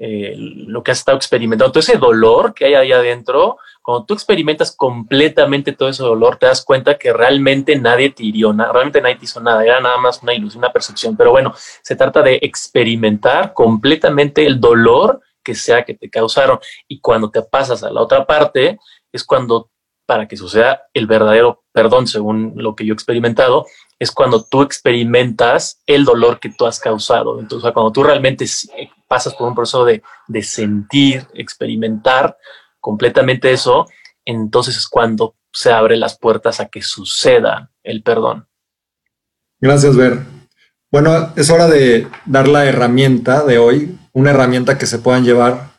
[0.00, 4.14] eh, lo que has estado experimentando, todo ese dolor que hay ahí adentro, cuando tú
[4.14, 9.16] experimentas completamente todo ese dolor, te das cuenta que realmente nadie te hirió, realmente nadie
[9.16, 11.16] te hizo nada, era nada más una ilusión, una percepción.
[11.16, 16.58] Pero bueno, se trata de experimentar completamente el dolor que sea que te causaron.
[16.86, 18.78] Y cuando te pasas a la otra parte,
[19.10, 19.70] es cuando,
[20.06, 23.64] para que suceda el verdadero perdón, según lo que yo he experimentado,
[24.00, 27.38] es cuando tú experimentas el dolor que tú has causado.
[27.38, 28.48] Entonces, cuando tú realmente
[29.08, 32.36] pasas por un proceso de, de sentir, experimentar
[32.78, 33.86] completamente eso,
[34.24, 38.46] entonces es cuando se abren las puertas a que suceda el perdón.
[39.60, 40.20] Gracias, Ver.
[40.90, 45.70] Bueno, es hora de dar la herramienta de hoy, una herramienta que se puedan llevar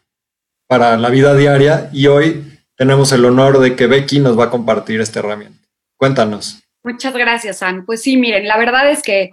[0.68, 4.50] para la vida diaria y hoy tenemos el honor de que Becky nos va a
[4.52, 5.68] compartir esta herramienta.
[5.98, 6.62] Cuéntanos.
[6.84, 7.86] Muchas gracias, Ann.
[7.86, 9.32] Pues sí, miren, la verdad es que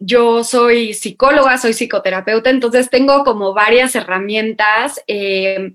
[0.00, 5.74] yo soy psicóloga, soy psicoterapeuta, entonces tengo como varias herramientas, eh,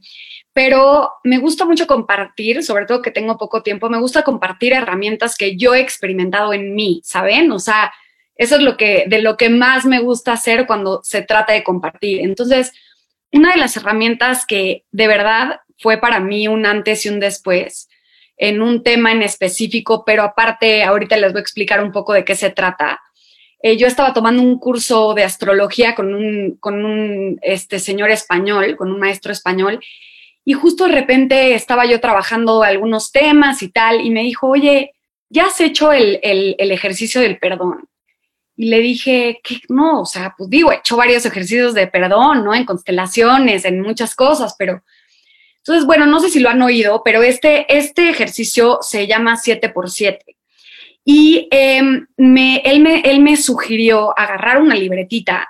[0.52, 5.38] pero me gusta mucho compartir, sobre todo que tengo poco tiempo, me gusta compartir herramientas
[5.38, 7.52] que yo he experimentado en mí, ¿saben?
[7.52, 7.94] O sea,
[8.36, 11.64] eso es lo que, de lo que más me gusta hacer cuando se trata de
[11.64, 12.22] compartir.
[12.22, 12.74] Entonces,
[13.32, 17.90] una de las herramientas que de verdad fue para mí un antes y un después
[18.38, 22.26] en un tema en específico, pero aparte ahorita les voy a explicar un poco de
[22.26, 23.00] qué se trata.
[23.62, 28.76] Eh, yo estaba tomando un curso de astrología con un, con un este, señor español,
[28.76, 29.80] con un maestro español,
[30.44, 34.94] y justo de repente estaba yo trabajando algunos temas y tal, y me dijo, oye,
[35.30, 37.89] ¿ya has hecho el, el, ejercicio del perdón?
[38.56, 42.54] Y le dije no, o sea, pues digo, he hecho varios ejercicios de perdón, ¿no?
[42.54, 44.84] En constelaciones, en muchas cosas, pero
[45.58, 49.70] entonces, bueno, no sé si lo han oído, pero este, este ejercicio se llama 7
[49.70, 50.35] por 7
[51.06, 55.48] Y em, me, él, me, él me sugirió agarrar una libretita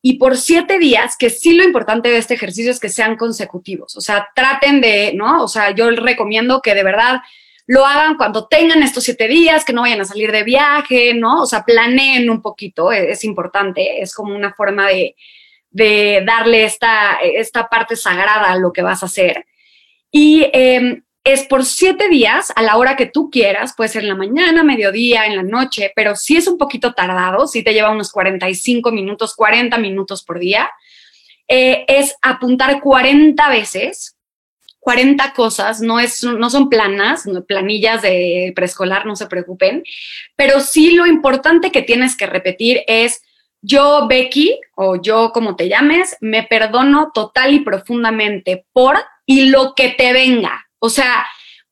[0.00, 3.96] y por siete días, que sí lo importante de este ejercicio es que sean consecutivos,
[3.96, 5.44] o sea, traten de, ¿no?
[5.44, 7.20] O sea, yo recomiendo que de verdad
[7.66, 11.42] lo hagan cuando tengan estos siete días, que no vayan a salir de viaje, ¿no?
[11.42, 15.14] O sea, planeen un poquito, es, es importante, es como una forma de,
[15.70, 19.46] de darle esta, esta parte sagrada a lo que vas a hacer.
[20.10, 24.08] Y em, es por siete días a la hora que tú quieras, puede ser en
[24.08, 27.90] la mañana, mediodía, en la noche, pero si es un poquito tardado, si te lleva
[27.90, 30.70] unos 45 minutos, 40 minutos por día,
[31.48, 34.16] eh, es apuntar 40 veces
[34.82, 39.84] 40 cosas, no, es, no son planas, planillas de preescolar, no se preocupen,
[40.34, 43.22] pero sí lo importante que tienes que repetir es,
[43.60, 49.74] yo, Becky, o yo como te llames, me perdono total y profundamente por y lo
[49.76, 50.61] que te venga.
[50.84, 51.24] O sea,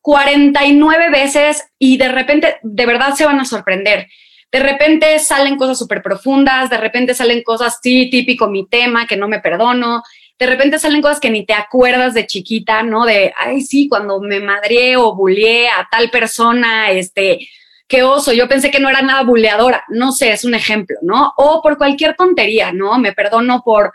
[0.03, 4.07] 49 veces y de repente, de verdad se van a sorprender.
[4.53, 9.17] De repente salen cosas súper profundas, de repente salen cosas, sí, típico mi tema, que
[9.17, 10.05] no me perdono.
[10.39, 13.05] De repente salen cosas que ni te acuerdas de chiquita, ¿no?
[13.05, 17.49] De, ay, sí, cuando me madré o bulleé a tal persona, este,
[17.89, 19.83] qué oso, yo pensé que no era nada buleadora.
[19.89, 21.33] No sé, es un ejemplo, ¿no?
[21.37, 22.97] O por cualquier tontería, ¿no?
[23.01, 23.93] Me perdono por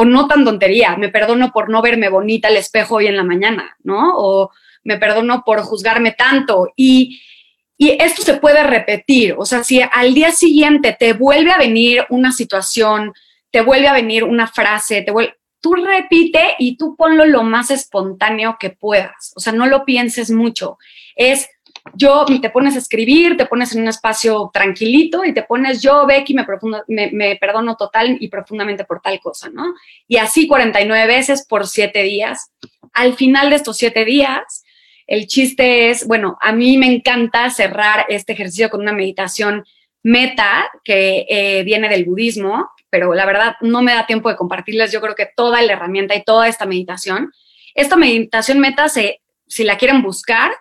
[0.00, 3.24] o no tan tontería, me perdono por no verme bonita al espejo hoy en la
[3.24, 4.12] mañana, ¿no?
[4.16, 4.52] O
[4.84, 6.68] me perdono por juzgarme tanto.
[6.76, 7.20] Y,
[7.80, 12.32] esto se puede repetir, o sea, si al día siguiente te vuelve a venir una
[12.32, 13.12] situación,
[13.52, 17.70] te vuelve a venir una frase, te vuelve, tú repite y tú ponlo lo más
[17.70, 20.78] espontáneo que puedas, o sea, no lo pienses mucho.
[21.14, 21.48] Es
[21.94, 26.06] yo te pones a escribir, te pones en un espacio tranquilito y te pones yo,
[26.06, 29.74] Becky, me, me, perdono total y profundamente por tal cosa, ¿no?
[30.06, 32.50] Y así 49 veces por siete días.
[32.92, 34.64] Al final de estos siete días,
[35.06, 39.64] el chiste es, bueno, a mí me encanta cerrar este ejercicio con una meditación
[40.02, 44.92] meta que eh, viene del budismo, pero la verdad no me da tiempo de compartirles,
[44.92, 47.32] yo creo que toda la herramienta y toda esta meditación.
[47.74, 50.52] Esta meditación meta, se, si la quieren buscar,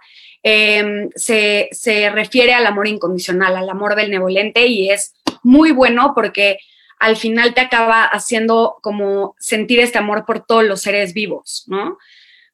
[0.44, 5.14] Em, se, se refiere al amor incondicional, al amor benevolente y es
[5.44, 6.60] muy bueno porque
[7.00, 11.98] al final te acaba haciendo como sentir este amor por todos los seres vivos, ¿no?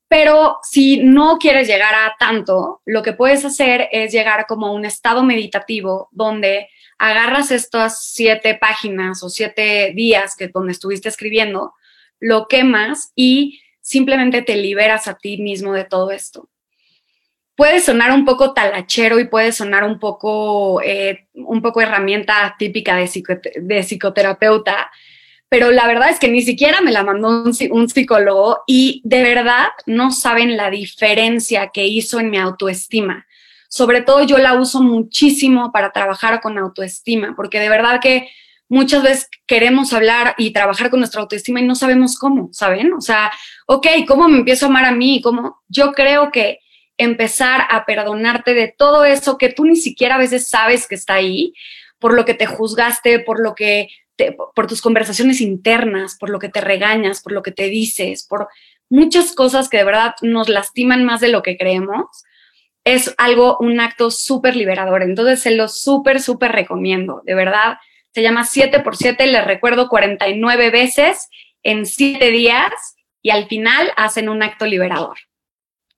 [0.07, 4.71] Pero si no quieres llegar a tanto, lo que puedes hacer es llegar como a
[4.71, 6.69] un estado meditativo donde
[6.99, 11.73] agarras estas siete páginas o siete días que donde estuviste escribiendo,
[12.19, 16.49] lo quemas y simplemente te liberas a ti mismo de todo esto
[17.55, 22.95] puede sonar un poco talachero y puede sonar un poco, eh, un poco herramienta típica
[22.95, 24.91] de, psicoterapeuta,
[25.49, 29.21] pero la verdad es que ni siquiera me la mandó un, un, psicólogo y de
[29.21, 33.27] verdad no saben la diferencia que hizo en mi autoestima.
[33.69, 38.29] Sobre todo yo la uso muchísimo para trabajar con autoestima, porque de verdad que
[38.67, 42.93] muchas veces queremos hablar y trabajar con nuestra autoestima y no sabemos cómo, ¿saben?
[42.93, 43.31] O sea,
[43.67, 45.21] ok, ¿cómo me empiezo a amar a mí?
[45.21, 45.61] ¿Cómo?
[45.67, 46.59] Yo creo que
[46.97, 51.15] empezar a perdonarte de todo eso que tú ni siquiera a veces sabes que está
[51.15, 51.53] ahí,
[51.99, 53.89] por lo que te juzgaste, por lo que
[54.55, 58.47] por tus conversaciones internas, por lo que te regañas, por lo que te dices, por
[58.89, 62.23] muchas cosas que de verdad nos lastiman más de lo que creemos,
[62.83, 65.03] es algo, un acto súper liberador.
[65.03, 67.21] Entonces se lo súper, súper recomiendo.
[67.25, 67.77] De verdad,
[68.13, 71.29] se llama 7 por 7 les recuerdo 49 veces
[71.63, 72.71] en 7 días
[73.21, 75.17] y al final hacen un acto liberador.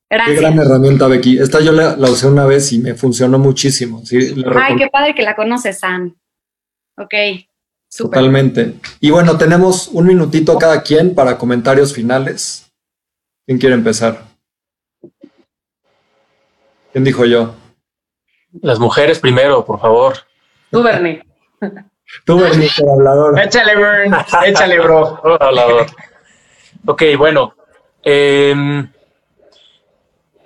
[0.10, 0.36] Gracias.
[0.36, 1.40] Qué gran herramienta, Becky.
[1.40, 4.04] Esta yo la, usé una vez y me funcionó muchísimo.
[4.56, 6.16] Ay, qué padre que la conoces, San.
[6.98, 7.14] Ok.
[7.98, 8.76] Totalmente.
[9.00, 12.72] Y bueno, tenemos un minutito cada quien para comentarios finales.
[13.46, 14.24] ¿Quién quiere empezar?
[16.92, 17.56] ¿Quién dijo yo?
[18.62, 20.18] Las mujeres primero, por favor.
[20.72, 21.24] Tú, Bernie.
[22.26, 23.40] Tú, Bernie, el hablador.
[23.40, 24.16] Échale, Bern.
[24.46, 25.20] Échale, bro.
[25.42, 25.88] hablador.
[26.86, 27.56] Ok, bueno.
[28.04, 28.88] Em,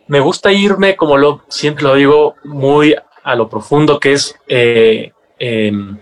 [0.10, 5.14] me gusta irme, como lo siempre lo digo, muy a lo profundo, que es eh,
[5.38, 6.00] em,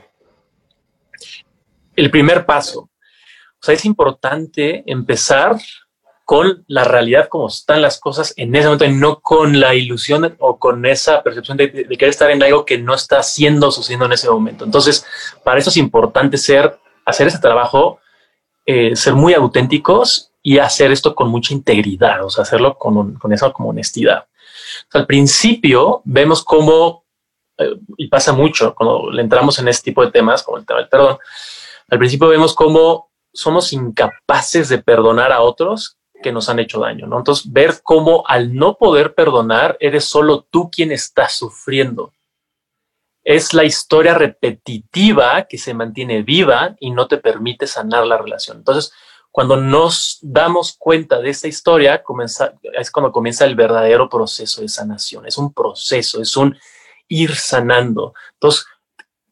[1.93, 2.79] el primer paso.
[2.79, 5.57] O sea, es importante empezar
[6.23, 10.37] con la realidad como están las cosas en ese momento y no con la ilusión
[10.39, 14.13] o con esa percepción de, querer estar en algo que no está siendo sucediendo en
[14.13, 14.63] ese momento.
[14.63, 15.05] Entonces,
[15.43, 17.99] para eso es importante ser, hacer ese trabajo,
[18.65, 23.33] eh, ser muy auténticos y hacer esto con mucha integridad, o sea, hacerlo con, con
[23.33, 24.27] esa como honestidad.
[24.93, 27.03] al principio vemos cómo,
[27.57, 30.79] eh, y pasa mucho cuando le entramos en este tipo de temas, como el tema
[30.79, 31.17] del perdón,
[31.89, 37.07] al principio vemos cómo somos incapaces de perdonar a otros que nos han hecho daño,
[37.07, 37.17] ¿no?
[37.17, 42.13] Entonces, ver cómo al no poder perdonar, eres solo tú quien está sufriendo.
[43.25, 48.59] Es la historia repetitiva que se mantiene viva y no te permite sanar la relación.
[48.59, 48.93] Entonces,
[49.37, 52.01] cuando nos damos cuenta de esta historia,
[52.73, 55.27] es cuando comienza el verdadero proceso de sanación.
[55.27, 56.57] Es un proceso, es un
[57.07, 58.15] ir sanando.
[58.33, 58.65] Entonces,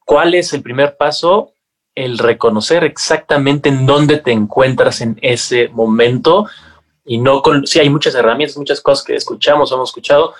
[0.05, 1.53] ¿cuál es el primer paso?
[1.95, 6.45] el reconocer exactamente en dónde te encuentras en ese momento
[7.03, 10.35] y no con, sí hay muchas herramientas, muchas cosas que escuchamos, hemos escuchado,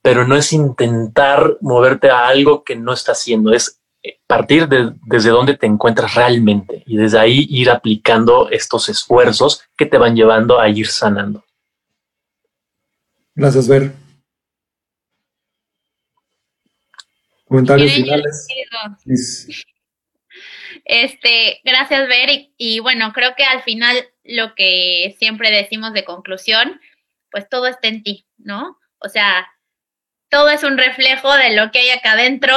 [0.00, 3.81] pero no es intentar moverte a algo que no está haciendo, es
[4.26, 9.86] partir de, desde dónde te encuentras realmente y desde ahí ir aplicando estos esfuerzos que
[9.86, 11.44] te van llevando a ir sanando.
[13.34, 13.92] Gracias, Ver.
[17.46, 18.46] Comentarios finales.
[20.84, 22.48] Este, gracias, Ver.
[22.56, 26.80] Y, bueno, creo que al final lo que siempre decimos de conclusión,
[27.30, 28.78] pues todo está en ti, ¿no?
[28.98, 29.48] O sea,
[30.28, 32.56] todo es un reflejo de lo que hay acá adentro.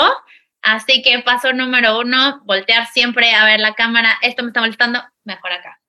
[0.66, 4.18] Así que paso número uno, voltear siempre a ver la cámara.
[4.24, 5.80] Esto me está molestando, mejor acá.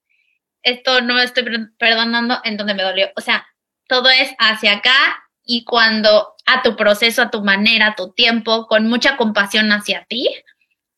[0.62, 1.44] Esto no estoy
[1.78, 3.10] perdonando, en donde me dolió.
[3.16, 3.46] O sea,
[3.88, 8.66] todo es hacia acá y cuando a tu proceso, a tu manera, a tu tiempo,
[8.66, 10.28] con mucha compasión hacia ti,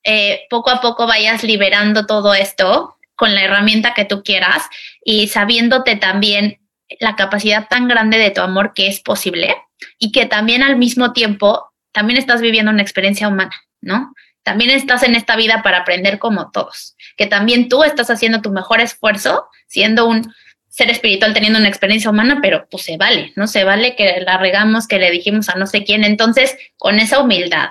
[0.03, 4.69] eh, poco a poco vayas liberando todo esto con la herramienta que tú quieras
[5.05, 6.59] y sabiéndote también
[6.99, 9.55] la capacidad tan grande de tu amor que es posible
[10.01, 13.55] y que también al mismo tiempo también estás viviendo una experiencia humana,
[13.89, 14.15] ¿no?
[14.45, 18.51] También estás en esta vida para aprender como todos, que también tú estás haciendo tu
[18.51, 20.33] mejor esfuerzo siendo un
[20.69, 23.49] ser espiritual teniendo una experiencia humana, pero pues se vale, ¿no?
[23.49, 26.05] Se vale que la regamos, que le dijimos a no sé quién.
[26.05, 27.71] Entonces, con esa humildad,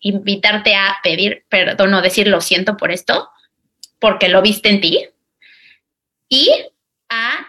[0.00, 3.30] invitarte a pedir perdón o decir lo siento por esto,
[4.00, 5.08] porque lo viste en ti,
[6.28, 6.50] y
[7.10, 7.46] a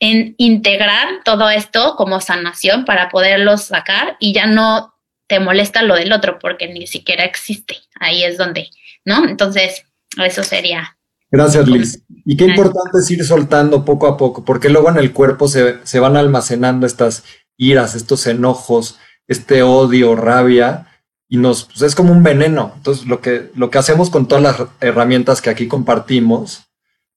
[0.00, 4.94] integrar todo esto como sanación para poderlo sacar y ya no
[5.28, 7.76] te molesta lo del otro porque ni siquiera existe.
[8.00, 8.70] Ahí es donde,
[9.04, 9.24] ¿no?
[9.28, 9.84] Entonces,
[10.16, 10.96] eso sería.
[11.30, 12.02] Gracias, Liz.
[12.24, 15.76] Y qué importante es ir soltando poco a poco, porque luego en el cuerpo se,
[15.84, 17.24] se van almacenando estas
[17.56, 20.86] iras, estos enojos, este odio, rabia,
[21.28, 22.72] y nos, pues es como un veneno.
[22.76, 26.64] Entonces, lo que, lo que hacemos con todas las herramientas que aquí compartimos,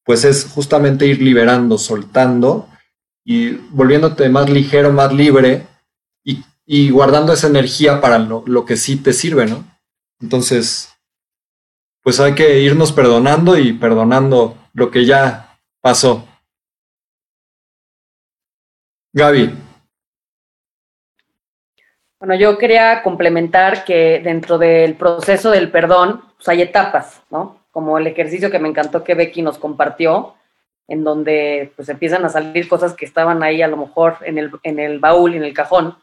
[0.03, 2.67] pues es justamente ir liberando, soltando
[3.23, 5.67] y volviéndote más ligero, más libre
[6.73, 9.65] y, guardando esa energía para lo, lo, que sí te sirve, ¿no?
[10.21, 10.97] Entonces,
[12.01, 16.25] pues hay que irnos perdonando y perdonando lo que ya pasó.
[19.11, 19.53] Gaby.
[22.19, 27.65] Bueno, yo quería complementar que dentro del proceso del perdón pues hay etapas, ¿no?
[27.71, 30.35] Como el ejercicio que me encantó que Becky nos compartió,
[30.87, 34.51] en donde pues empiezan a salir cosas que estaban ahí a lo mejor en el,
[34.63, 35.97] en el baúl en el cajón,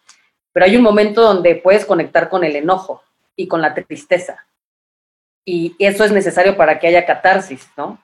[0.58, 3.04] pero hay un momento donde puedes conectar con el enojo
[3.36, 4.44] y con la tristeza.
[5.44, 8.02] Y eso es necesario para que haya catarsis, ¿no?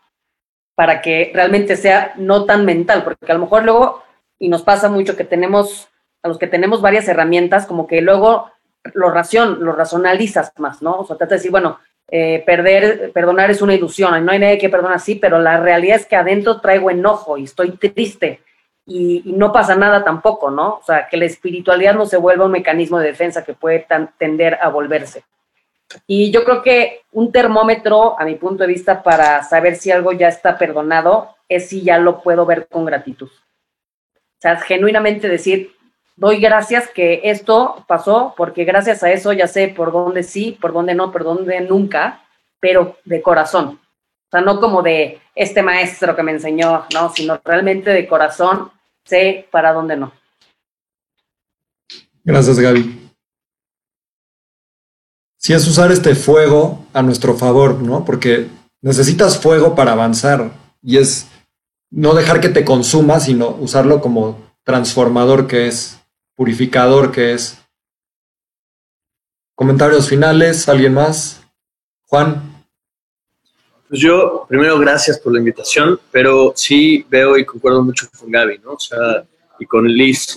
[0.77, 4.05] Para que realmente sea no tan mental, porque a lo mejor luego,
[4.39, 5.89] y nos pasa mucho que tenemos,
[6.23, 8.53] a los que tenemos varias herramientas, como que luego
[8.93, 11.01] lo ración, lo razonalizas más, ¿no?
[11.01, 14.59] O sea, trata de decir, bueno, eh, perder, perdonar es una ilusión, no hay nadie
[14.59, 18.45] que perdonar así, pero la realidad es que adentro traigo enojo y estoy triste
[18.87, 20.75] y, no pasa nada tampoco, ¿no?
[20.75, 23.87] O sea, que la espiritualidad no se vuelva un mecanismo de defensa que puede
[24.19, 25.25] tender a volverse.
[26.07, 30.13] Y yo creo que un termómetro, a mi punto de vista, para saber si algo
[30.13, 33.29] ya está perdonado, es si ya lo puedo ver con gratitud.
[33.29, 35.73] O sea, genuinamente decir,
[36.17, 40.73] doy gracias que esto pasó, porque gracias a eso ya sé por dónde sí, por
[40.73, 42.23] dónde no, por dónde nunca,
[42.61, 43.81] pero de corazón.
[44.27, 48.71] O sea, no como de este maestro que me enseñó, no, sino realmente de corazón
[49.05, 50.13] sé para dónde no.
[52.25, 53.13] Gracias, Gaby.
[55.37, 58.05] Si es usar este fuego a nuestro favor, ¿no?
[58.05, 58.49] Porque
[58.81, 60.53] necesitas fuego para avanzar
[60.83, 61.29] y es
[61.91, 66.01] no dejar que te consuma, sino usarlo como transformador que es,
[66.35, 67.59] purificador que es.
[69.55, 71.43] Comentarios finales, ¿alguien más?
[72.07, 72.54] Juan.
[73.95, 78.59] Pues yo, primero, gracias por la invitación, pero sí veo y concuerdo mucho con Gaby,
[78.59, 78.73] ¿no?
[78.73, 79.25] O sea,
[79.61, 80.37] y con Liz.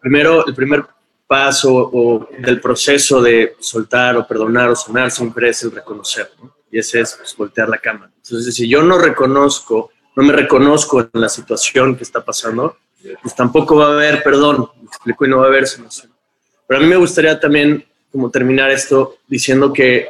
[0.00, 0.82] Primero, el primer
[1.26, 6.56] paso o del proceso de soltar o perdonar o sanar siempre es el reconocer, ¿no?
[6.72, 8.10] Y ese es pues, voltear la cama.
[8.16, 12.78] Entonces, si yo no reconozco, no me reconozco en la situación que está pasando,
[13.20, 16.10] pues tampoco va a haber perdón, me explico, y no va a haber solución.
[16.66, 20.08] Pero a mí me gustaría también como terminar esto diciendo que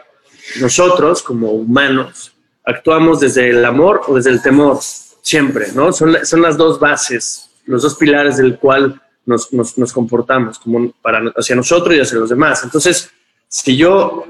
[0.61, 2.34] nosotros como humanos
[2.66, 4.78] actuamos desde el amor o desde el temor,
[5.22, 5.92] siempre, ¿no?
[5.92, 11.32] Son, son las dos bases, los dos pilares del cual nos, nos, comportamos, como para,
[11.36, 12.62] hacia nosotros y hacia los demás.
[12.64, 13.10] Entonces,
[13.48, 14.24] si yo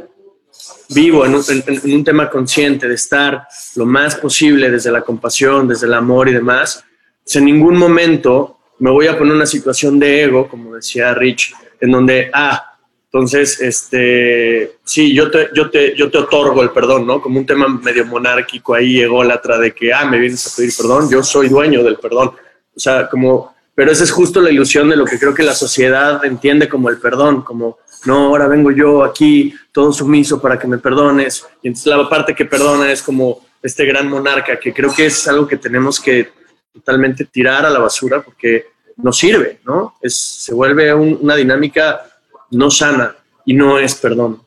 [0.91, 5.67] vivo en un, en un, tema consciente de estar lo más posible desde la compasión,
[5.67, 6.85] desde el amor y demás,
[7.25, 11.55] pues en ningún momento me voy a poner una situación de ego, como decía Rich,
[11.81, 12.76] en donde, ah,
[13.17, 17.23] entonces, este, sí, yo te, yo, te, yo te otorgo el perdón, ¿no?
[17.23, 21.09] Como un tema medio monárquico ahí, ególatra, de que, ah, me vienes a pedir perdón,
[21.11, 22.33] yo soy dueño del perdón.
[22.77, 25.55] O sea, como, pero esa es justo la ilusión de lo que creo que la
[25.55, 30.67] sociedad entiende como el perdón, como, no, ahora vengo yo aquí todo sumiso para que
[30.67, 31.47] me perdones.
[31.63, 35.27] Y entonces la parte que perdona es como este gran monarca, que creo que es
[35.27, 36.29] algo que tenemos que
[36.71, 39.95] totalmente tirar a la basura porque no sirve, ¿no?
[40.03, 42.03] Es, se vuelve una dinámica
[42.51, 44.43] no sana y no es perdón.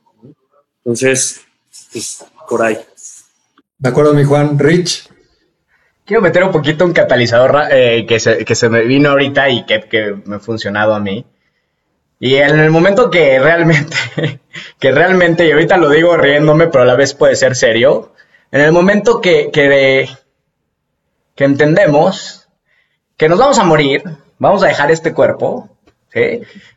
[0.77, 1.41] Entonces,
[1.91, 2.77] pues, por ahí.
[3.77, 4.57] De acuerdo, mi Juan.
[4.57, 5.09] Rich.
[6.05, 9.65] Quiero meter un poquito un catalizador eh, que, se, que, se, me vino ahorita y
[9.65, 11.25] que, que, me ha funcionado a mí.
[12.19, 13.95] Y en el momento que realmente,
[14.79, 18.13] que realmente, y ahorita lo digo riéndome, pero a la vez puede ser serio,
[18.51, 20.09] en el momento que, que,
[21.35, 22.49] que entendemos
[23.15, 24.03] que nos vamos a morir,
[24.39, 25.69] vamos a dejar este cuerpo,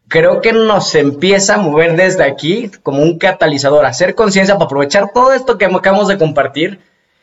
[0.09, 5.11] creo que nos empieza a mover desde aquí como un catalizador, hacer conciencia para aprovechar
[5.13, 6.81] todo esto que acabamos de compartir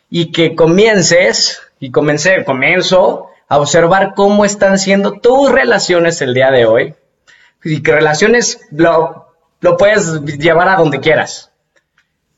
[0.10, 6.51] y que comiences, y comencé, comienzo a observar cómo están siendo tus relaciones el día
[6.51, 6.95] de hoy
[7.64, 11.51] y que relaciones lo, lo puedes llevar a donde quieras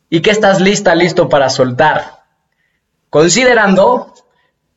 [0.09, 2.23] y que estás lista, listo para soltar,
[3.09, 4.13] considerando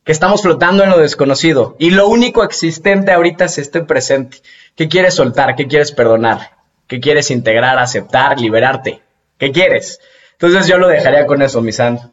[0.04, 4.38] que estamos flotando en lo desconocido y lo único existente ahorita es este presente.
[4.76, 5.54] ¿Qué quieres soltar?
[5.54, 6.50] ¿Qué quieres perdonar?
[6.86, 9.02] ¿Qué quieres integrar, aceptar, liberarte?
[9.38, 10.00] ¿Qué quieres?
[10.32, 12.12] Entonces yo lo dejaría con eso, mi santo.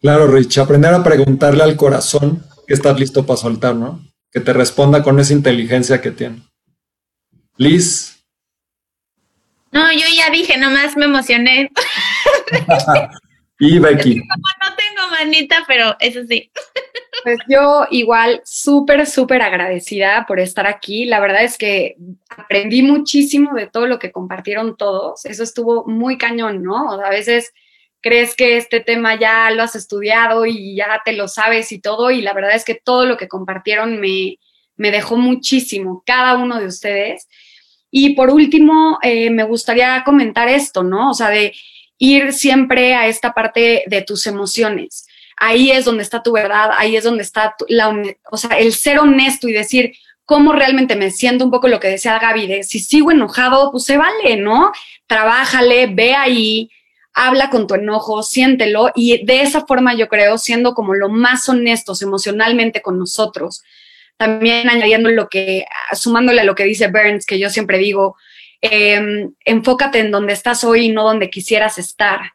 [0.00, 4.00] Claro, Rich, aprender a preguntarle al corazón que estás listo para soltar, ¿no?
[4.30, 6.42] Que te responda con esa inteligencia que tiene.
[7.56, 8.24] Liz.
[9.72, 11.70] No, yo ya dije, nomás me emocioné.
[13.58, 14.22] y Becky.
[15.18, 16.50] Manita, pero eso sí.
[17.24, 21.06] Pues yo igual súper, súper agradecida por estar aquí.
[21.06, 21.96] La verdad es que
[22.28, 25.24] aprendí muchísimo de todo lo que compartieron todos.
[25.24, 26.92] Eso estuvo muy cañón, ¿no?
[26.92, 27.52] a veces
[28.00, 32.12] crees que este tema ya lo has estudiado y ya te lo sabes y todo,
[32.12, 34.38] y la verdad es que todo lo que compartieron me,
[34.76, 37.26] me dejó muchísimo, cada uno de ustedes.
[37.90, 41.10] Y por último, eh, me gustaría comentar esto, ¿no?
[41.10, 41.52] O sea, de
[41.98, 45.05] ir siempre a esta parte de tus emociones
[45.36, 47.94] ahí es donde está tu verdad, ahí es donde está la,
[48.30, 49.92] o sea, el ser honesto y decir
[50.24, 53.84] cómo realmente me siento, un poco lo que decía Gaby, de si sigo enojado, pues
[53.84, 54.72] se vale, ¿no?
[55.06, 56.70] Trabájale, ve ahí,
[57.14, 61.48] habla con tu enojo, siéntelo y de esa forma yo creo, siendo como lo más
[61.48, 63.62] honestos emocionalmente con nosotros,
[64.16, 68.16] también añadiendo lo que, sumándole a lo que dice Burns, que yo siempre digo,
[68.60, 72.32] em, enfócate en donde estás hoy y no donde quisieras estar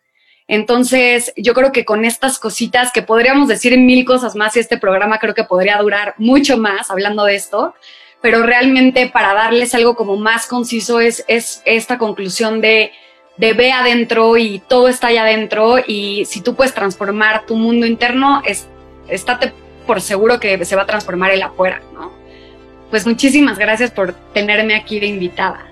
[0.52, 4.78] Entonces, yo creo que con estas cositas, que podríamos decir mil cosas más, y este
[4.78, 7.74] programa creo que podría durar mucho más hablando de esto,
[8.20, 12.92] pero realmente para darles algo como más conciso es, es esta conclusión de,
[13.38, 17.86] de ve adentro y todo está allá adentro y si tú puedes transformar tu mundo
[17.86, 18.68] interno, es,
[19.08, 19.54] estate
[19.88, 22.12] por seguro que se va a transformar el afuera, ¿no?
[22.90, 25.66] Pues muchísimas gracias por tenerme aquí de invitada.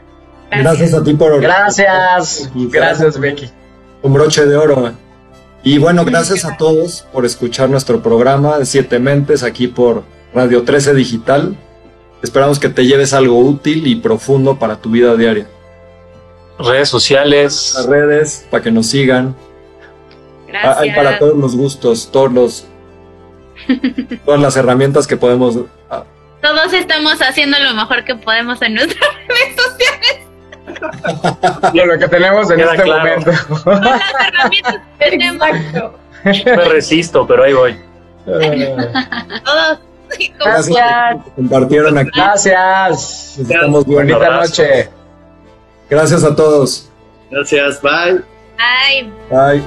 [0.49, 1.41] Gracias, a ti por...
[1.41, 3.58] Gracias, gracias Becky.
[4.01, 4.91] Un broche de oro.
[5.63, 10.63] Y bueno, gracias a todos por escuchar nuestro programa de Siete Mentes aquí por Radio
[10.63, 11.57] 13 Digital.
[12.23, 15.47] Esperamos que te lleves algo útil y profundo para tu vida diaria.
[16.57, 17.73] Redes sociales.
[17.75, 19.35] Las redes, para que nos sigan.
[20.47, 20.77] Gracias.
[20.77, 22.65] Hay para todos los gustos, todos los,
[24.25, 25.57] todas las herramientas que podemos.
[25.89, 26.03] ah,
[26.41, 30.28] Todos estamos haciendo lo mejor que podemos en nuestras redes sociales
[31.73, 32.99] y lo que tenemos en Queda este claro.
[32.99, 33.31] momento.
[33.63, 35.47] Con las herramientas tenemos.
[36.23, 37.79] Me resisto, pero ahí voy.
[38.25, 39.79] Todos.
[40.09, 40.67] Gracias.
[40.69, 41.17] Gracias.
[41.35, 42.09] Compartieron aquí.
[42.15, 43.37] Gracias.
[43.39, 44.89] Estamos Bonita noche.
[45.89, 46.89] Gracias a todos.
[47.29, 47.81] Gracias.
[47.81, 48.21] Bye.
[48.57, 49.11] Bye.
[49.29, 49.63] Bye.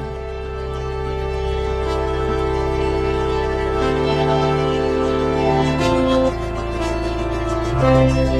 [7.83, 8.32] Bye.